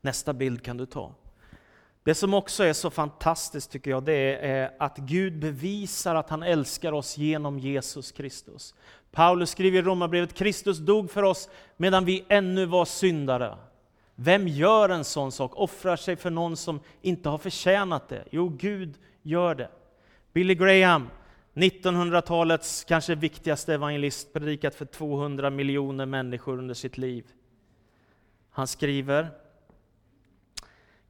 Nästa 0.00 0.32
bild 0.32 0.62
kan 0.62 0.76
du 0.76 0.86
ta. 0.86 1.14
Det 2.04 2.14
som 2.14 2.34
också 2.34 2.64
är 2.64 2.72
så 2.72 2.90
fantastiskt 2.90 3.70
tycker 3.70 3.90
jag, 3.90 4.02
det 4.02 4.12
är 4.12 4.64
eh, 4.64 4.70
att 4.78 4.96
Gud 4.96 5.38
bevisar 5.38 6.14
att 6.14 6.30
han 6.30 6.42
älskar 6.42 6.92
oss 6.92 7.18
genom 7.18 7.58
Jesus 7.58 8.12
Kristus. 8.12 8.74
Paulus 9.10 9.50
skriver 9.50 9.78
i 9.78 9.82
Romarbrevet, 9.82 10.34
Kristus 10.34 10.78
dog 10.78 11.10
för 11.10 11.22
oss 11.22 11.48
medan 11.76 12.04
vi 12.04 12.24
ännu 12.28 12.66
var 12.66 12.84
syndare. 12.84 13.56
Vem 14.14 14.48
gör 14.48 14.88
en 14.88 15.04
sån 15.04 15.32
sak, 15.32 15.52
offrar 15.54 15.96
sig 15.96 16.16
för 16.16 16.30
någon 16.30 16.56
som 16.56 16.80
inte 17.02 17.28
har 17.28 17.38
förtjänat 17.38 18.08
det? 18.08 18.24
Jo, 18.30 18.48
Gud 18.48 18.94
gör 19.22 19.54
det. 19.54 19.68
Billy 20.32 20.54
Graham, 20.54 21.08
1900-talets 21.54 22.84
kanske 22.84 23.14
viktigaste 23.14 23.74
evangelist, 23.74 24.32
predikat 24.32 24.74
för 24.74 24.84
200 24.84 25.50
miljoner 25.50 26.06
människor 26.06 26.58
under 26.58 26.74
sitt 26.74 26.98
liv. 26.98 27.24
Han 28.50 28.66
skriver, 28.66 29.30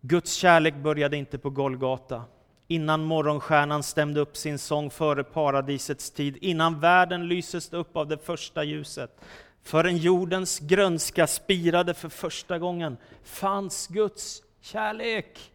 Guds 0.00 0.32
kärlek 0.32 0.74
började 0.76 1.16
inte 1.16 1.38
på 1.38 1.50
Golgata, 1.50 2.22
innan 2.68 3.04
morgonstjärnan 3.04 3.82
stämde 3.82 4.20
upp 4.20 4.36
sin 4.36 4.58
sång 4.58 4.90
före 4.90 5.24
paradisets 5.24 6.10
tid, 6.10 6.36
innan 6.40 6.80
världen 6.80 7.28
lyses 7.28 7.72
upp 7.72 7.96
av 7.96 8.08
det 8.08 8.18
första 8.18 8.64
ljuset, 8.64 9.20
förrän 9.62 9.96
jordens 9.96 10.58
grönska 10.58 11.26
spirade 11.26 11.94
för 11.94 12.08
första 12.08 12.58
gången, 12.58 12.96
fanns 13.24 13.86
Guds 13.86 14.42
kärlek. 14.60 15.52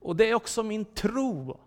Och 0.00 0.16
det 0.16 0.30
är 0.30 0.34
också 0.34 0.62
min 0.62 0.84
tro, 0.84 1.60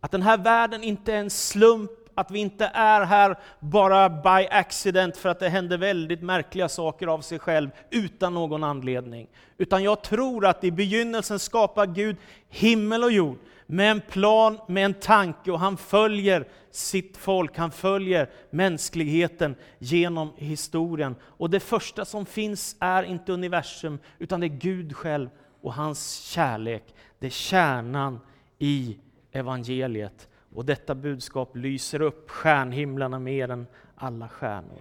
att 0.00 0.10
den 0.10 0.22
här 0.22 0.38
världen 0.38 0.82
inte 0.82 1.14
är 1.14 1.18
en 1.18 1.30
slump, 1.30 1.90
att 2.18 2.30
vi 2.30 2.38
inte 2.38 2.70
är 2.74 3.00
här 3.00 3.38
bara 3.60 4.08
by 4.08 4.48
accident 4.50 5.16
för 5.16 5.28
att 5.28 5.40
det 5.40 5.48
händer 5.48 5.78
väldigt 5.78 6.22
märkliga 6.22 6.68
saker 6.68 7.06
av 7.06 7.20
sig 7.20 7.38
själv 7.38 7.70
utan 7.90 8.34
någon 8.34 8.64
anledning. 8.64 9.28
Utan 9.58 9.82
jag 9.82 10.02
tror 10.02 10.46
att 10.46 10.64
i 10.64 10.70
begynnelsen 10.70 11.38
skapar 11.38 11.86
Gud 11.86 12.16
himmel 12.48 13.04
och 13.04 13.12
jord 13.12 13.38
med 13.66 13.90
en 13.90 14.00
plan, 14.00 14.58
med 14.68 14.84
en 14.84 14.94
tanke 14.94 15.50
och 15.50 15.60
han 15.60 15.76
följer 15.76 16.48
sitt 16.70 17.16
folk, 17.16 17.56
han 17.58 17.70
följer 17.70 18.30
mänskligheten 18.50 19.56
genom 19.78 20.32
historien. 20.36 21.16
Och 21.22 21.50
det 21.50 21.60
första 21.60 22.04
som 22.04 22.26
finns 22.26 22.76
är 22.80 23.02
inte 23.02 23.32
universum, 23.32 23.98
utan 24.18 24.40
det 24.40 24.46
är 24.46 24.58
Gud 24.58 24.96
själv 24.96 25.28
och 25.60 25.74
hans 25.74 26.20
kärlek. 26.20 26.94
Det 27.18 27.26
är 27.26 27.30
kärnan 27.30 28.20
i 28.58 28.96
evangeliet. 29.32 30.27
Och 30.54 30.64
detta 30.64 30.94
budskap 30.94 31.56
lyser 31.56 32.02
upp 32.02 32.30
stjärnhimlarna 32.30 33.18
mer 33.18 33.50
än 33.50 33.66
alla 33.94 34.28
stjärnor. 34.28 34.80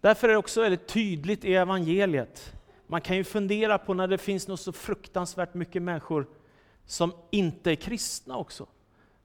Därför 0.00 0.28
är 0.28 0.32
det 0.32 0.38
också 0.38 0.62
väldigt 0.62 0.88
tydligt 0.88 1.44
i 1.44 1.54
evangeliet. 1.54 2.52
Man 2.86 3.00
kan 3.00 3.16
ju 3.16 3.24
fundera 3.24 3.78
på 3.78 3.94
när 3.94 4.06
det 4.06 4.18
finns 4.18 4.48
något 4.48 4.60
så 4.60 4.72
fruktansvärt 4.72 5.54
mycket 5.54 5.82
människor 5.82 6.26
som 6.86 7.12
inte 7.30 7.70
är 7.70 7.74
kristna 7.74 8.36
också. 8.36 8.66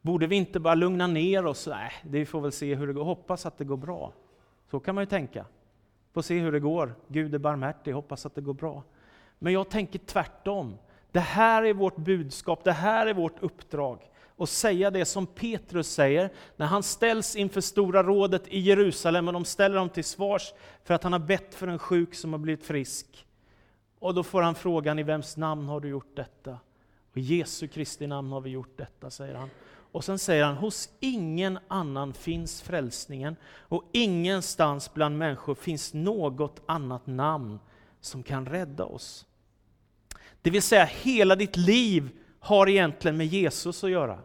Borde 0.01 0.27
vi 0.27 0.35
inte 0.35 0.59
bara 0.59 0.75
lugna 0.75 1.07
ner 1.07 1.45
oss? 1.45 1.67
Nej, 1.67 1.91
det 2.03 2.25
får 2.25 2.41
väl 2.41 2.51
se 2.51 2.75
hur 2.75 2.87
det 2.87 2.93
går. 2.93 3.03
Hoppas 3.03 3.45
att 3.45 3.57
det 3.57 3.65
går 3.65 3.77
bra. 3.77 4.13
Så 4.71 4.79
kan 4.79 4.95
man 4.95 5.01
ju 5.01 5.05
tänka. 5.05 5.45
Får 6.13 6.21
se 6.21 6.39
hur 6.39 6.51
det 6.51 6.59
går. 6.59 6.95
Gud 7.07 7.35
är 7.35 7.39
barmhärtig, 7.39 7.91
hoppas 7.91 8.25
att 8.25 8.35
det 8.35 8.41
går 8.41 8.53
bra. 8.53 8.83
Men 9.39 9.53
jag 9.53 9.69
tänker 9.69 9.99
tvärtom. 9.99 10.77
Det 11.11 11.19
här 11.19 11.63
är 11.63 11.73
vårt 11.73 11.95
budskap, 11.95 12.63
det 12.63 12.71
här 12.71 13.07
är 13.07 13.13
vårt 13.13 13.43
uppdrag. 13.43 14.09
Och 14.37 14.49
säga 14.49 14.91
det 14.91 15.05
som 15.05 15.27
Petrus 15.27 15.87
säger 15.87 16.29
när 16.55 16.65
han 16.65 16.83
ställs 16.83 17.35
inför 17.35 17.61
Stora 17.61 18.03
rådet 18.03 18.47
i 18.47 18.59
Jerusalem 18.59 19.27
och 19.27 19.33
de 19.33 19.45
ställer 19.45 19.75
honom 19.75 19.89
till 19.89 20.03
svars 20.03 20.53
för 20.83 20.93
att 20.93 21.03
han 21.03 21.13
har 21.13 21.19
bett 21.19 21.55
för 21.55 21.67
en 21.67 21.79
sjuk 21.79 22.15
som 22.15 22.33
har 22.33 22.39
blivit 22.39 22.65
frisk. 22.65 23.27
Och 23.99 24.13
då 24.13 24.23
får 24.23 24.41
han 24.41 24.55
frågan, 24.55 24.99
i 24.99 25.03
vems 25.03 25.37
namn 25.37 25.67
har 25.67 25.79
du 25.79 25.87
gjort 25.87 26.15
detta? 26.15 26.59
Och 27.11 27.17
I 27.17 27.21
Jesu 27.21 27.67
Kristi 27.67 28.07
namn 28.07 28.31
har 28.31 28.41
vi 28.41 28.49
gjort 28.49 28.77
detta, 28.77 29.09
säger 29.09 29.35
han. 29.35 29.49
Och 29.91 30.03
sen 30.03 30.19
säger 30.19 30.43
han, 30.43 30.55
hos 30.55 30.89
ingen 30.99 31.59
annan 31.67 32.13
finns 32.13 32.61
frälsningen 32.61 33.35
och 33.45 33.83
ingenstans 33.91 34.93
bland 34.93 35.17
människor 35.17 35.55
finns 35.55 35.93
något 35.93 36.61
annat 36.65 37.07
namn 37.07 37.59
som 38.01 38.23
kan 38.23 38.45
rädda 38.45 38.85
oss. 38.85 39.25
Det 40.41 40.49
vill 40.49 40.61
säga, 40.61 40.85
hela 40.85 41.35
ditt 41.35 41.57
liv 41.57 42.09
har 42.45 42.69
egentligen 42.69 43.17
med 43.17 43.27
Jesus 43.27 43.83
att 43.83 43.89
göra. 43.89 44.19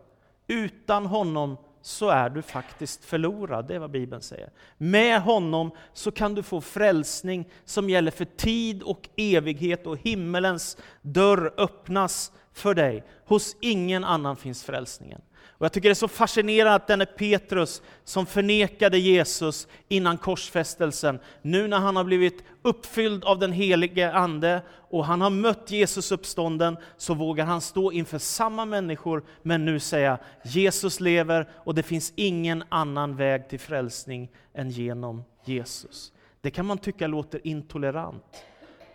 Utan 0.47 1.07
honom 1.07 1.57
så 1.83 2.09
är 2.09 2.31
du 2.31 2.43
faktiskt 2.43 3.05
förlorad, 3.05 3.69
det 3.69 3.75
är 3.75 3.79
vad 3.79 3.91
Bibeln 3.91 4.23
säger. 4.23 4.51
Med 4.79 5.23
honom 5.23 5.71
så 5.93 6.11
kan 6.11 6.35
du 6.35 6.43
få 6.43 6.61
frälsning 6.61 7.49
som 7.65 7.91
gäller 7.91 8.11
för 8.11 8.25
tid 8.25 8.83
och 8.83 9.09
evighet 9.17 9.87
och 9.87 9.99
himmelens 9.99 10.77
dörr 11.03 11.55
öppnas 11.57 12.33
för 12.53 12.75
dig. 12.75 13.05
Hos 13.27 13.57
ingen 13.61 14.05
annan 14.05 14.37
finns 14.37 14.65
frälsningen. 14.65 15.21
Och 15.61 15.65
jag 15.65 15.73
tycker 15.73 15.89
det 15.89 15.93
är 15.93 15.95
så 15.95 16.09
fascinerande 16.09 16.75
att 16.75 16.87
denne 16.87 17.07
Petrus, 17.07 17.83
som 18.05 18.27
förnekade 18.27 18.99
Jesus 18.99 19.69
innan 19.89 20.19
korsfästelsen, 20.19 21.19
nu 21.43 21.69
när 21.69 21.79
han 21.79 21.97
har 21.97 22.05
blivit 22.05 22.45
uppfylld 22.63 23.25
av 23.25 23.39
den 23.39 23.53
helige 23.53 24.13
Ande 24.13 24.63
och 24.91 25.05
han 25.05 25.21
har 25.21 25.31
mött 25.31 25.71
Jesus 25.71 26.13
uppstånden, 26.13 26.77
så 26.97 27.15
vågar 27.15 27.45
han 27.45 27.61
stå 27.61 27.93
inför 27.93 28.19
samma 28.19 28.65
människor, 28.65 29.23
men 29.43 29.65
nu 29.65 29.81
säga 29.81 30.19
Jesus 30.45 31.01
lever 31.01 31.49
och 31.55 31.75
det 31.75 31.83
finns 31.83 32.13
ingen 32.17 32.65
annan 32.69 33.17
väg 33.17 33.49
till 33.49 33.61
frälsning 33.61 34.31
än 34.55 34.71
genom 34.71 35.25
Jesus. 35.45 36.13
Det 36.41 36.51
kan 36.51 36.67
man 36.67 36.79
tycka 36.79 37.07
låter 37.07 37.47
intolerant. 37.47 38.45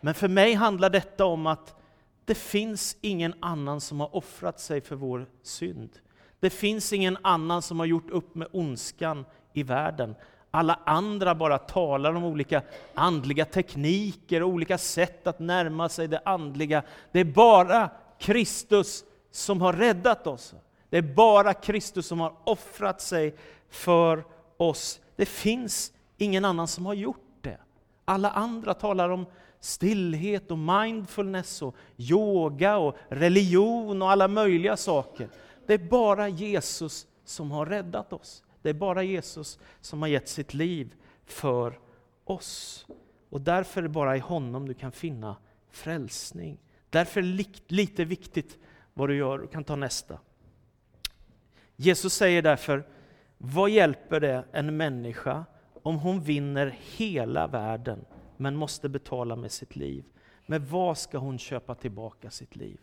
Men 0.02 0.14
för 0.14 0.28
mig 0.28 0.54
handlar 0.54 0.90
detta 0.90 1.26
om 1.26 1.48
att 1.48 1.76
det 2.26 2.36
finns 2.36 2.98
ingen 3.02 3.34
annan 3.40 3.82
som 3.82 4.00
har 4.00 4.16
offrat 4.16 4.60
sig 4.60 4.82
för 4.82 4.96
vår 4.96 5.26
synd. 5.44 5.90
Det 6.40 6.50
finns 6.50 6.94
ingen 6.94 7.18
annan 7.22 7.62
som 7.62 7.80
har 7.80 7.86
gjort 7.86 8.10
upp 8.10 8.36
med 8.36 8.48
ondskan 8.52 9.26
i 9.54 9.64
världen. 9.64 10.16
Alla 10.52 10.80
andra 10.86 11.36
bara 11.36 11.58
talar 11.58 12.14
om 12.14 12.24
olika 12.24 12.62
andliga 12.94 13.46
tekniker 13.46 14.44
och 14.44 14.50
olika 14.50 14.78
sätt 14.78 15.28
att 15.28 15.40
närma 15.40 15.90
sig 15.90 16.08
det 16.08 16.22
andliga. 16.26 16.84
Det 17.12 17.20
är 17.20 17.26
bara 17.26 17.90
Kristus 18.20 19.04
som 19.32 19.62
har 19.62 19.74
räddat 19.74 20.28
oss. 20.28 20.54
Det 20.90 20.98
är 20.98 21.02
bara 21.02 21.54
Kristus 21.54 22.08
som 22.08 22.20
har 22.20 22.34
offrat 22.44 23.02
sig 23.02 23.36
för 23.70 24.24
oss. 24.58 25.00
Det 25.16 25.26
finns 25.26 25.92
ingen 26.18 26.46
annan 26.46 26.68
som 26.68 26.86
har 26.86 26.94
gjort 26.94 27.38
det. 27.42 27.58
Alla 28.06 28.30
andra 28.30 28.74
talar 28.74 29.10
om 29.10 29.26
stillhet 29.66 30.52
och 30.52 30.58
mindfulness 30.58 31.62
och 31.62 31.76
yoga 31.98 32.78
och 32.78 32.96
religion 33.10 34.02
och 34.02 34.12
alla 34.12 34.28
möjliga 34.28 34.78
saker. 34.78 35.30
Det 35.66 35.74
är 35.74 35.78
bara 35.78 36.30
Jesus 36.30 37.08
som 37.24 37.52
har 37.52 37.66
räddat 37.66 38.14
oss. 38.14 38.44
Det 38.62 38.70
är 38.70 38.74
bara 38.74 39.04
Jesus 39.04 39.60
som 39.82 40.02
har 40.02 40.10
gett 40.10 40.30
sitt 40.30 40.54
liv 40.54 40.94
för 41.26 41.80
oss. 42.24 42.86
Och 43.30 43.42
därför 43.42 43.82
är 43.82 43.84
det 43.84 43.90
bara 43.90 44.18
i 44.18 44.20
honom 44.20 44.68
du 44.68 44.74
kan 44.74 44.92
finna 44.92 45.36
frälsning. 45.70 46.58
Därför 46.90 47.22
är 47.22 47.26
det 47.26 47.46
lite 47.68 48.06
viktigt 48.06 48.58
vad 48.94 49.10
du 49.10 49.16
gör. 49.16 49.40
Du 49.40 49.48
kan 49.48 49.64
ta 49.64 49.76
nästa. 49.76 50.20
Jesus 51.76 52.14
säger 52.14 52.42
därför, 52.42 52.88
vad 53.38 53.70
hjälper 53.70 54.20
det 54.20 54.46
en 54.52 54.78
människa 54.78 55.46
om 55.84 56.00
hon 56.00 56.22
vinner 56.22 56.78
hela 56.82 57.48
världen 57.48 58.06
men 58.38 58.56
måste 58.56 58.90
betala 58.90 59.36
med 59.36 59.52
sitt 59.52 59.76
liv? 59.76 60.06
Med 60.46 60.62
vad 60.62 60.98
ska 60.98 61.18
hon 61.18 61.38
köpa 61.38 61.76
tillbaka 61.76 62.30
sitt 62.30 62.56
liv? 62.56 62.80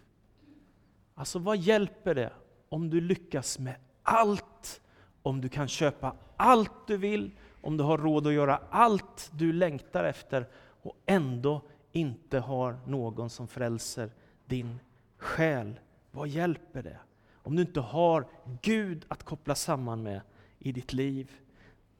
Alltså 1.15 1.39
vad 1.39 1.57
hjälper 1.57 2.15
det 2.15 2.33
om 2.69 2.91
du 2.91 3.01
lyckas 3.01 3.59
med 3.59 3.75
allt, 4.03 4.81
om 5.23 5.41
du 5.41 5.49
kan 5.49 5.69
köpa 5.69 6.17
allt 6.37 6.87
du 6.87 6.97
vill, 6.97 7.31
om 7.61 7.77
du 7.77 7.85
har 7.85 7.99
råd 7.99 8.27
att 8.27 8.33
göra 8.33 8.61
allt 8.71 9.31
du 9.35 9.53
längtar 9.53 10.05
efter 10.05 10.49
och 10.83 10.97
ändå 11.07 11.63
inte 11.93 12.39
har 12.39 12.79
någon 12.87 13.31
som 13.31 13.49
frälser 13.49 14.11
din 14.47 14.79
själ. 15.19 15.81
Vad 16.11 16.29
hjälper 16.29 16.83
det? 16.83 16.99
Om 17.35 17.57
du 17.57 17.63
inte 17.63 17.81
har 17.81 18.27
Gud 18.63 19.05
att 19.09 19.23
koppla 19.23 19.55
samman 19.55 20.03
med 20.03 20.21
i 20.59 20.73
ditt 20.73 20.93
liv. 20.93 21.31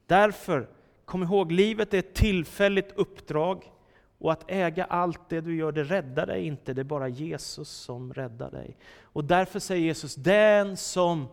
Därför, 0.05 0.69
kom 1.05 1.23
ihåg, 1.23 1.51
livet 1.51 1.93
är 1.93 1.99
ett 1.99 2.13
tillfälligt 2.13 2.91
uppdrag. 2.95 3.69
Och 4.17 4.31
att 4.31 4.51
äga 4.51 4.85
allt 4.85 5.29
det 5.29 5.41
du 5.41 5.55
gör, 5.55 5.71
det 5.71 5.83
räddar 5.83 6.27
dig 6.27 6.45
inte, 6.45 6.73
det 6.73 6.81
är 6.81 6.83
bara 6.83 7.07
Jesus 7.07 7.69
som 7.69 8.13
räddar 8.13 8.51
dig. 8.51 8.77
Och 9.01 9.23
därför 9.23 9.59
säger 9.59 9.85
Jesus, 9.85 10.15
den 10.15 10.77
som 10.77 11.27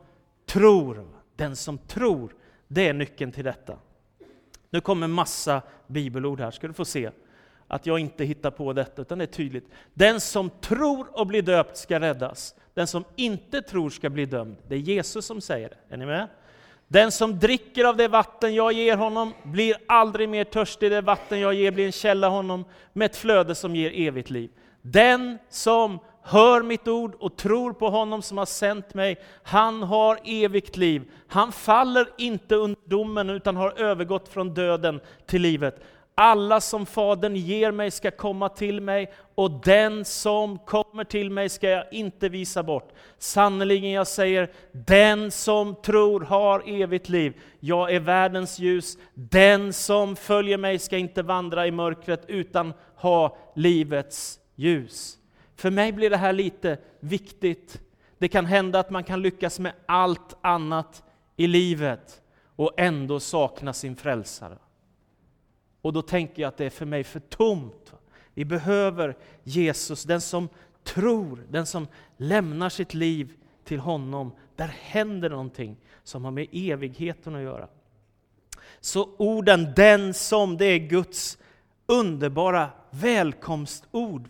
tror, 0.46 1.06
den 1.36 1.56
som 1.56 1.78
tror, 1.78 2.34
det 2.68 2.88
är 2.88 2.92
nyckeln 2.92 3.32
till 3.32 3.44
detta. 3.44 3.78
Nu 4.70 4.80
kommer 4.80 5.06
massa 5.06 5.62
bibelord 5.86 6.40
här, 6.40 6.50
ska 6.50 6.66
du 6.66 6.72
få 6.72 6.84
se 6.84 7.10
att 7.70 7.86
jag 7.86 7.98
inte 7.98 8.24
hittar 8.24 8.50
på 8.50 8.72
detta, 8.72 9.02
utan 9.02 9.18
det 9.18 9.24
är 9.24 9.26
tydligt. 9.26 9.68
Den 9.94 10.20
som 10.20 10.50
tror 10.50 11.20
och 11.20 11.26
blir 11.26 11.42
döpt 11.42 11.76
ska 11.76 12.00
räddas. 12.00 12.54
Den 12.74 12.86
som 12.86 13.04
inte 13.16 13.62
tror 13.62 13.90
ska 13.90 14.10
bli 14.10 14.26
dömd. 14.26 14.56
Det 14.68 14.74
är 14.74 14.78
Jesus 14.78 15.26
som 15.26 15.40
säger 15.40 15.68
det. 15.68 15.94
Är 15.94 15.96
ni 15.96 16.06
med? 16.06 16.28
Den 16.92 17.12
som 17.12 17.38
dricker 17.38 17.84
av 17.84 17.96
det 17.96 18.08
vatten 18.08 18.54
jag 18.54 18.72
ger 18.72 18.96
honom 18.96 19.34
blir 19.42 19.76
aldrig 19.88 20.28
mer 20.28 20.44
törstig, 20.44 20.90
det 20.90 21.00
vatten 21.00 21.40
jag 21.40 21.54
ger 21.54 21.70
blir 21.70 21.86
en 21.86 21.92
källa 21.92 22.28
honom 22.28 22.64
med 22.92 23.06
ett 23.06 23.16
flöde 23.16 23.54
som 23.54 23.76
ger 23.76 24.08
evigt 24.08 24.30
liv. 24.30 24.50
Den 24.82 25.38
som 25.48 25.98
hör 26.22 26.62
mitt 26.62 26.88
ord 26.88 27.14
och 27.14 27.36
tror 27.36 27.72
på 27.72 27.90
honom 27.90 28.22
som 28.22 28.38
har 28.38 28.46
sänt 28.46 28.94
mig, 28.94 29.16
han 29.42 29.82
har 29.82 30.18
evigt 30.24 30.76
liv. 30.76 31.02
Han 31.28 31.52
faller 31.52 32.08
inte 32.18 32.54
under 32.54 32.80
domen 32.88 33.30
utan 33.30 33.56
har 33.56 33.80
övergått 33.80 34.28
från 34.28 34.54
döden 34.54 35.00
till 35.26 35.42
livet. 35.42 35.82
Alla 36.14 36.60
som 36.60 36.86
Fadern 36.86 37.36
ger 37.36 37.72
mig 37.72 37.90
ska 37.90 38.10
komma 38.10 38.48
till 38.48 38.80
mig, 38.80 39.12
och 39.34 39.50
den 39.50 40.04
som 40.04 40.58
kommer 40.58 41.04
till 41.04 41.30
mig 41.30 41.48
ska 41.48 41.68
jag 41.68 41.92
inte 41.92 42.28
visa 42.28 42.62
bort. 42.62 42.92
Sannerligen, 43.18 43.90
jag 43.90 44.06
säger, 44.06 44.50
den 44.72 45.30
som 45.30 45.74
tror 45.74 46.20
har 46.20 46.62
evigt 46.66 47.08
liv. 47.08 47.40
Jag 47.60 47.94
är 47.94 48.00
världens 48.00 48.58
ljus. 48.58 48.98
Den 49.14 49.72
som 49.72 50.16
följer 50.16 50.58
mig 50.58 50.78
ska 50.78 50.98
inte 50.98 51.22
vandra 51.22 51.66
i 51.66 51.70
mörkret, 51.70 52.24
utan 52.28 52.72
ha 52.96 53.36
livets 53.54 54.40
ljus. 54.54 55.18
För 55.56 55.70
mig 55.70 55.92
blir 55.92 56.10
det 56.10 56.16
här 56.16 56.32
lite 56.32 56.78
viktigt. 57.00 57.80
Det 58.18 58.28
kan 58.28 58.46
hända 58.46 58.78
att 58.78 58.90
man 58.90 59.04
kan 59.04 59.22
lyckas 59.22 59.58
med 59.58 59.72
allt 59.86 60.36
annat 60.40 61.02
i 61.36 61.46
livet 61.46 62.22
och 62.56 62.72
ändå 62.76 63.20
sakna 63.20 63.72
sin 63.72 63.96
frälsare. 63.96 64.58
Och 65.82 65.92
då 65.92 66.02
tänker 66.02 66.42
jag 66.42 66.48
att 66.48 66.56
det 66.56 66.66
är 66.66 66.70
för 66.70 66.86
mig 66.86 67.04
för 67.04 67.20
tomt. 67.20 67.92
Vi 68.34 68.44
behöver 68.44 69.16
Jesus, 69.42 70.04
den 70.04 70.20
som 70.20 70.48
tror, 70.84 71.46
den 71.50 71.66
som 71.66 71.86
lämnar 72.16 72.68
sitt 72.68 72.94
liv 72.94 73.32
till 73.64 73.80
honom. 73.80 74.32
Där 74.56 74.74
händer 74.80 75.30
någonting 75.30 75.76
som 76.04 76.24
har 76.24 76.30
med 76.30 76.46
evigheten 76.52 77.34
att 77.34 77.42
göra. 77.42 77.68
Så 78.80 79.08
orden 79.16 79.72
den 79.76 80.14
som, 80.14 80.56
det 80.56 80.64
är 80.64 80.78
Guds 80.78 81.38
underbara 81.86 82.70
välkomstord. 82.90 84.28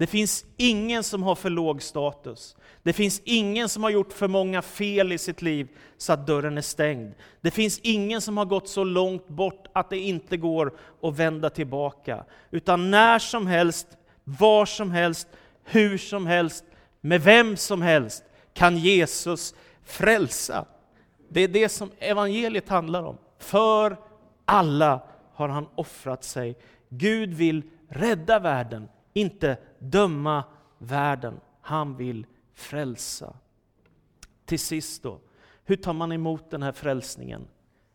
Det 0.00 0.06
finns 0.06 0.44
ingen 0.56 1.04
som 1.04 1.22
har 1.22 1.34
för 1.34 1.50
låg 1.50 1.82
status. 1.82 2.56
Det 2.82 2.92
finns 2.92 3.22
ingen 3.24 3.68
som 3.68 3.82
har 3.82 3.90
gjort 3.90 4.12
för 4.12 4.28
många 4.28 4.62
fel 4.62 5.12
i 5.12 5.18
sitt 5.18 5.42
liv 5.42 5.68
så 5.98 6.12
att 6.12 6.26
dörren 6.26 6.58
är 6.58 6.62
stängd. 6.62 7.14
Det 7.40 7.50
finns 7.50 7.78
ingen 7.78 8.20
som 8.20 8.36
har 8.36 8.44
gått 8.44 8.68
så 8.68 8.84
långt 8.84 9.28
bort 9.28 9.66
att 9.72 9.90
det 9.90 9.98
inte 9.98 10.36
går 10.36 10.78
att 11.02 11.16
vända 11.16 11.50
tillbaka. 11.50 12.24
Utan 12.50 12.90
när 12.90 13.18
som 13.18 13.46
helst, 13.46 13.86
var 14.24 14.66
som 14.66 14.90
helst, 14.90 15.28
hur 15.64 15.98
som 15.98 16.26
helst, 16.26 16.64
med 17.00 17.20
vem 17.20 17.56
som 17.56 17.82
helst 17.82 18.24
kan 18.54 18.76
Jesus 18.76 19.54
frälsa. 19.84 20.64
Det 21.28 21.40
är 21.40 21.48
det 21.48 21.68
som 21.68 21.90
evangeliet 21.98 22.68
handlar 22.68 23.02
om. 23.02 23.18
För 23.38 23.96
alla 24.44 25.00
har 25.34 25.48
han 25.48 25.66
offrat 25.74 26.24
sig. 26.24 26.58
Gud 26.88 27.34
vill 27.34 27.62
rädda 27.88 28.38
världen, 28.38 28.88
inte 29.12 29.58
döma 29.78 30.44
världen. 30.78 31.40
Han 31.60 31.96
vill 31.96 32.26
frälsa. 32.54 33.36
Till 34.44 34.58
sist 34.58 35.02
då, 35.02 35.20
hur 35.64 35.76
tar 35.76 35.92
man 35.92 36.12
emot 36.12 36.50
den 36.50 36.62
här 36.62 36.72
frälsningen? 36.72 37.48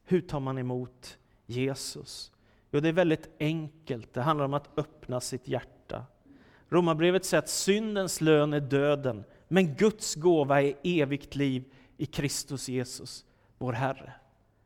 Hur 0.04 0.21
tar 0.21 0.39
man 0.39 0.58
emot 0.58 1.17
Jesus? 1.45 2.32
Jo, 2.71 2.80
det 2.80 2.89
är 2.89 2.93
väldigt 2.93 3.30
enkelt. 3.39 4.13
Det 4.13 4.21
handlar 4.21 4.45
om 4.45 4.54
att 4.54 4.80
öppna 4.80 5.19
sitt 5.19 5.47
hjärta. 5.47 6.06
Romarbrevet 6.69 7.25
säger 7.25 7.43
att 7.43 7.49
syndens 7.49 8.21
lön 8.21 8.54
är 8.54 8.60
döden, 8.60 9.23
men 9.47 9.75
Guds 9.75 10.15
gåva 10.15 10.62
är 10.62 10.73
evigt 10.84 11.36
liv 11.36 11.63
i 11.97 12.06
Kristus 12.06 12.69
Jesus, 12.69 13.25
vår 13.58 13.73
Herre. 13.73 14.13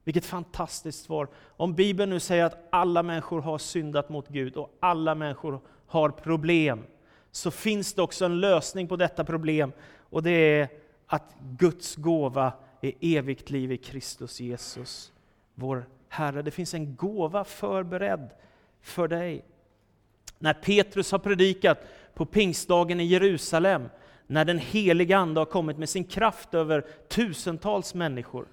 Vilket 0.10 0.26
fantastiskt 0.26 1.06
svar! 1.06 1.28
Om 1.58 1.74
Bibeln 1.74 2.10
nu 2.10 2.19
säger 2.19 2.45
att 2.45 2.67
alla 2.69 3.04
människor 3.04 3.41
har 3.41 3.58
syndat 3.58 4.10
mot 4.10 4.28
Gud 4.28 4.58
och 4.58 4.78
alla 4.80 5.15
människor 5.15 5.62
har 5.88 6.10
problem, 6.10 6.84
så 7.32 7.52
finns 7.52 7.93
det 7.93 8.02
också 8.02 8.26
en 8.26 8.39
lösning 8.39 8.88
på 8.88 8.95
detta 8.95 9.24
problem 9.24 9.72
och 10.10 10.24
det 10.24 10.32
är 10.32 10.69
att 11.08 11.36
Guds 11.58 11.95
gåva 11.95 12.54
är 12.82 12.93
evigt 13.00 13.50
liv 13.50 13.72
i 13.72 13.78
Kristus 13.78 14.39
Jesus, 14.39 15.12
vår 15.56 15.86
Herre. 16.08 16.41
Det 16.41 16.52
finns 16.52 16.74
en 16.74 16.95
gåva 16.95 17.43
förberedd 17.43 18.30
för 18.82 19.08
dig. 19.08 19.45
När 20.39 20.54
Petrus 20.54 21.12
har 21.12 21.19
predikat 21.19 21.78
på 22.13 22.26
pingstdagen 22.26 23.00
i 23.00 23.06
Jerusalem, 23.06 23.89
när 24.28 24.45
den 24.45 24.60
heliga 24.60 25.17
Ande 25.17 25.39
har 25.39 25.45
kommit 25.45 25.78
med 25.78 25.89
sin 25.89 26.04
kraft 26.04 26.54
över 26.54 26.86
tusentals 27.08 27.93
människor, 27.93 28.48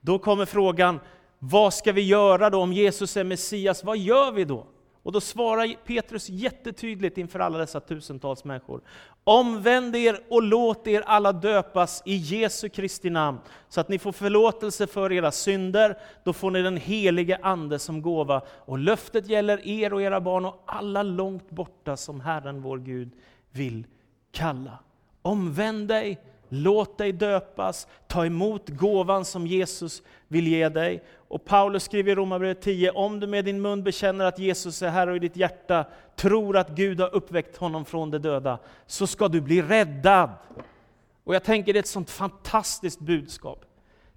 då 0.00 0.18
kommer 0.18 0.44
frågan, 0.44 1.00
vad 1.38 1.74
ska 1.74 1.92
vi 1.92 2.02
göra 2.02 2.50
då 2.50 2.60
om 2.60 2.72
Jesus 2.72 3.16
är 3.16 3.24
Messias? 3.24 3.84
Vad 3.84 3.98
gör 3.98 4.32
vi 4.32 4.44
då? 4.44 4.66
Och 5.02 5.12
då 5.12 5.20
svarar 5.20 5.74
Petrus 5.84 6.28
jättetydligt 6.28 7.18
inför 7.18 7.40
alla 7.40 7.58
dessa 7.58 7.80
tusentals 7.80 8.44
människor. 8.44 8.80
Omvänd 9.24 9.96
er 9.96 10.20
och 10.28 10.42
låt 10.42 10.86
er 10.86 11.02
alla 11.06 11.32
döpas 11.32 12.02
i 12.04 12.16
Jesu 12.16 12.68
Kristi 12.68 13.10
namn, 13.10 13.38
så 13.68 13.80
att 13.80 13.88
ni 13.88 13.98
får 13.98 14.12
förlåtelse 14.12 14.86
för 14.86 15.12
era 15.12 15.32
synder. 15.32 15.98
Då 16.24 16.32
får 16.32 16.50
ni 16.50 16.62
den 16.62 16.76
helige 16.76 17.38
Ande 17.42 17.78
som 17.78 18.02
gåva. 18.02 18.42
Och 18.48 18.78
löftet 18.78 19.28
gäller 19.28 19.66
er 19.68 19.92
och 19.92 20.02
era 20.02 20.20
barn 20.20 20.44
och 20.44 20.62
alla 20.66 21.02
långt 21.02 21.50
borta 21.50 21.96
som 21.96 22.20
Herren 22.20 22.62
vår 22.62 22.78
Gud 22.78 23.10
vill 23.50 23.86
kalla. 24.32 24.78
Omvänd 25.22 25.88
dig, 25.88 26.20
låt 26.50 26.98
dig 26.98 27.12
döpas, 27.12 27.86
ta 28.06 28.26
emot 28.26 28.68
gåvan 28.68 29.24
som 29.24 29.46
Jesus 29.46 30.02
vill 30.28 30.46
ge 30.46 30.68
dig. 30.68 31.04
Och 31.16 31.44
Paulus 31.44 31.84
skriver 31.84 32.12
i 32.12 32.14
Romarbrevet 32.14 32.62
10, 32.62 32.90
om 32.90 33.20
du 33.20 33.26
med 33.26 33.44
din 33.44 33.62
mun 33.62 33.82
bekänner 33.82 34.24
att 34.24 34.38
Jesus 34.38 34.82
är 34.82 34.88
Herre 34.88 35.10
och 35.10 35.16
i 35.16 35.20
ditt 35.20 35.36
hjärta 35.36 35.84
tror 36.16 36.56
att 36.56 36.70
Gud 36.70 37.00
har 37.00 37.14
uppväckt 37.14 37.56
honom 37.56 37.84
från 37.84 38.10
de 38.10 38.18
döda, 38.18 38.58
så 38.86 39.06
ska 39.06 39.28
du 39.28 39.40
bli 39.40 39.62
räddad. 39.62 40.30
Och 41.24 41.34
jag 41.34 41.44
tänker 41.44 41.72
det 41.72 41.78
är 41.78 41.82
ett 41.82 41.86
sånt 41.86 42.10
fantastiskt 42.10 43.00
budskap. 43.00 43.64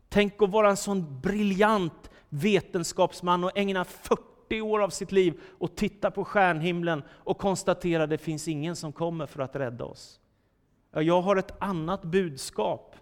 Tänk 0.09 0.41
att 0.41 0.49
vara 0.49 0.69
en 0.69 0.77
sån 0.77 1.21
briljant 1.21 2.09
vetenskapsman 2.29 3.43
och 3.43 3.57
ägna 3.57 3.85
40 3.85 4.61
år 4.61 4.81
av 4.81 4.89
sitt 4.89 5.11
liv 5.11 5.41
och 5.59 5.75
titta 5.75 6.11
på 6.11 6.25
stjärnhimlen 6.25 7.03
och 7.09 7.37
konstatera 7.37 8.03
att 8.03 8.09
det 8.09 8.17
finns 8.17 8.47
ingen 8.47 8.75
som 8.75 8.93
kommer 8.93 9.25
för 9.25 9.41
att 9.41 9.55
rädda 9.55 9.85
oss. 9.85 10.19
Ja, 10.93 11.01
jag 11.01 11.21
har 11.21 11.36
ett 11.36 11.53
annat 11.60 12.01
budskap 12.01 12.95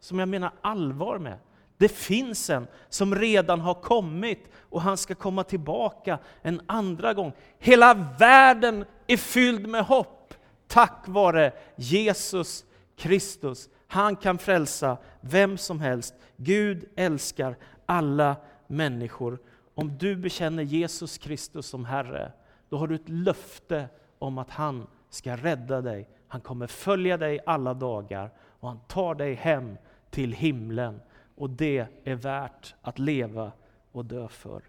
som 0.00 0.18
jag 0.18 0.28
menar 0.28 0.52
allvar 0.60 1.18
med. 1.18 1.38
Det 1.76 1.88
finns 1.88 2.50
en 2.50 2.66
som 2.88 3.14
redan 3.14 3.60
har 3.60 3.74
kommit 3.74 4.50
och 4.56 4.82
han 4.82 4.96
ska 4.96 5.14
komma 5.14 5.44
tillbaka 5.44 6.18
en 6.42 6.60
andra 6.66 7.14
gång. 7.14 7.32
Hela 7.58 7.94
världen 8.18 8.84
är 9.06 9.16
fylld 9.16 9.68
med 9.68 9.84
hopp 9.84 10.34
tack 10.72 11.04
vare 11.06 11.52
Jesus 11.76 12.64
Kristus. 12.96 13.68
Han 13.86 14.16
kan 14.16 14.38
frälsa 14.38 14.96
vem 15.20 15.58
som 15.58 15.80
helst. 15.80 16.14
Gud 16.36 16.84
älskar 16.96 17.56
alla 17.86 18.36
människor. 18.66 19.38
Om 19.74 19.98
du 19.98 20.16
bekänner 20.16 20.62
Jesus 20.62 21.18
Kristus 21.18 21.66
som 21.66 21.84
Herre, 21.84 22.32
då 22.68 22.76
har 22.76 22.86
du 22.86 22.94
ett 22.94 23.08
löfte 23.08 23.88
om 24.18 24.38
att 24.38 24.50
han 24.50 24.86
ska 25.10 25.36
rädda 25.36 25.80
dig. 25.80 26.08
Han 26.32 26.40
kommer 26.40 26.66
följa 26.66 27.16
dig 27.16 27.40
alla 27.46 27.74
dagar 27.74 28.30
och 28.60 28.68
han 28.68 28.80
tar 28.88 29.14
dig 29.14 29.34
hem 29.34 29.76
till 30.10 30.32
himlen 30.32 31.00
och 31.36 31.50
det 31.50 31.86
är 32.04 32.14
värt 32.14 32.74
att 32.82 32.98
leva 32.98 33.52
och 33.92 34.04
dö 34.04 34.28
för. 34.28 34.62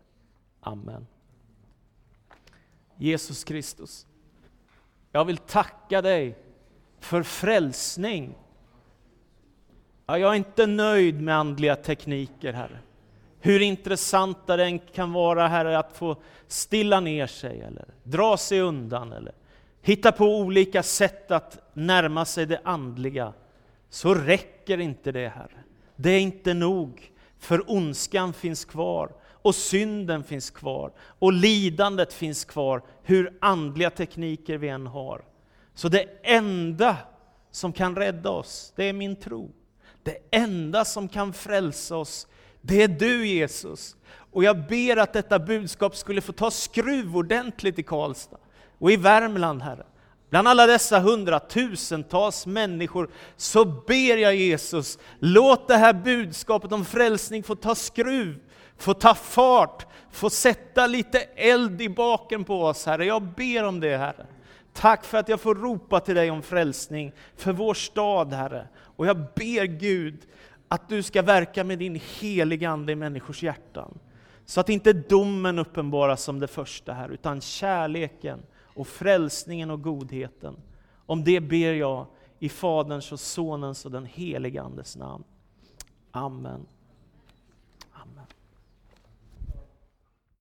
Amen. 0.59 1.07
Jesus 2.95 3.43
Kristus, 3.43 4.07
jag 5.11 5.25
vill 5.25 5.37
tacka 5.37 6.01
dig 6.01 6.37
för 6.99 7.23
frälsning. 7.23 8.35
jag 10.05 10.21
är 10.21 10.33
inte 10.33 10.67
nöjd 10.67 11.21
med 11.21 11.37
andliga 11.37 11.75
tekniker, 11.75 12.53
Herre. 12.53 12.79
Hur 13.39 13.61
intressanta 13.61 14.57
den 14.57 14.79
kan 14.79 15.13
vara, 15.13 15.47
Herre, 15.47 15.77
att 15.77 15.97
få 15.97 16.15
stilla 16.47 16.99
ner 16.99 17.27
sig, 17.27 17.61
eller 17.61 17.85
dra 18.03 18.37
sig 18.37 18.61
undan, 18.61 19.13
eller 19.13 19.33
hitta 19.83 20.11
på 20.11 20.37
olika 20.37 20.83
sätt 20.83 21.31
att 21.31 21.69
närma 21.73 22.25
sig 22.25 22.45
det 22.45 22.61
andliga, 22.63 23.33
så 23.89 24.13
räcker 24.13 24.77
inte 24.77 25.11
det, 25.11 25.27
Herre. 25.27 25.63
Det 25.95 26.09
är 26.09 26.19
inte 26.19 26.53
nog, 26.53 27.11
för 27.39 27.71
ondskan 27.71 28.33
finns 28.33 28.65
kvar, 28.65 29.11
och 29.23 29.55
synden 29.55 30.23
finns 30.23 30.49
kvar, 30.49 30.91
och 30.99 31.33
lidandet 31.33 32.13
finns 32.13 32.45
kvar, 32.45 32.81
hur 33.03 33.37
andliga 33.41 33.89
tekniker 33.89 34.57
vi 34.57 34.69
än 34.69 34.87
har. 34.87 35.25
Så 35.73 35.89
det 35.89 36.05
enda 36.23 36.97
som 37.51 37.73
kan 37.73 37.95
rädda 37.95 38.29
oss, 38.29 38.73
det 38.75 38.83
är 38.83 38.93
min 38.93 39.15
tro. 39.15 39.51
Det 40.03 40.17
enda 40.31 40.85
som 40.85 41.07
kan 41.07 41.33
frälsa 41.33 41.97
oss, 41.97 42.27
det 42.61 42.83
är 42.83 42.87
du 42.87 43.27
Jesus. 43.27 43.95
Och 44.09 44.43
jag 44.43 44.67
ber 44.67 44.97
att 44.97 45.13
detta 45.13 45.39
budskap 45.39 45.95
skulle 45.95 46.21
få 46.21 46.31
ta 46.31 46.51
skruv 46.51 47.17
ordentligt 47.17 47.79
i 47.79 47.83
Karlstad 47.83 48.37
och 48.83 48.91
i 48.91 48.95
Värmland, 48.95 49.61
Herre. 49.61 49.83
Bland 50.29 50.47
alla 50.47 50.67
dessa 50.67 50.99
hundratusentals 50.99 52.45
människor 52.45 53.09
så 53.37 53.65
ber 53.65 54.17
jag 54.17 54.35
Jesus, 54.35 54.99
låt 55.19 55.67
det 55.67 55.77
här 55.77 55.93
budskapet 55.93 56.71
om 56.71 56.85
frälsning 56.85 57.43
få 57.43 57.55
ta 57.55 57.75
skruv, 57.75 58.39
få 58.77 58.93
ta 58.93 59.15
fart, 59.15 59.85
få 60.11 60.29
sätta 60.29 60.87
lite 60.87 61.19
eld 61.19 61.81
i 61.81 61.89
baken 61.89 62.43
på 62.43 62.63
oss, 62.63 62.85
Herre. 62.85 63.05
Jag 63.05 63.21
ber 63.21 63.63
om 63.63 63.79
det, 63.79 63.97
Herre. 63.97 64.25
Tack 64.73 65.05
för 65.05 65.17
att 65.17 65.29
jag 65.29 65.41
får 65.41 65.55
ropa 65.55 65.99
till 65.99 66.15
dig 66.15 66.31
om 66.31 66.41
frälsning 66.41 67.11
för 67.35 67.53
vår 67.53 67.73
stad, 67.73 68.33
Herre. 68.33 68.67
Och 68.95 69.07
jag 69.07 69.17
ber 69.17 69.65
Gud 69.65 70.19
att 70.67 70.89
du 70.89 71.03
ska 71.03 71.21
verka 71.21 71.63
med 71.63 71.79
din 71.79 72.01
heliga 72.19 72.69
Ande 72.69 72.91
i 72.91 72.95
människors 72.95 73.43
hjärtan. 73.43 73.99
Så 74.45 74.59
att 74.59 74.69
inte 74.69 74.93
domen 74.93 75.59
uppenbaras 75.59 76.23
som 76.23 76.39
det 76.39 76.47
första 76.47 76.93
här, 76.93 77.09
utan 77.09 77.41
kärleken 77.41 78.39
och 78.73 78.87
frälsningen 78.87 79.71
och 79.71 79.81
godheten. 79.81 80.55
Om 81.05 81.23
det 81.23 81.39
ber 81.39 81.73
jag 81.73 82.05
i 82.39 82.49
Faderns 82.49 83.11
och 83.11 83.19
Sonens 83.19 83.85
och 83.85 83.91
den 83.91 84.05
helige 84.05 84.61
Andes 84.61 84.97
namn. 84.97 85.23
Amen. 86.11 86.65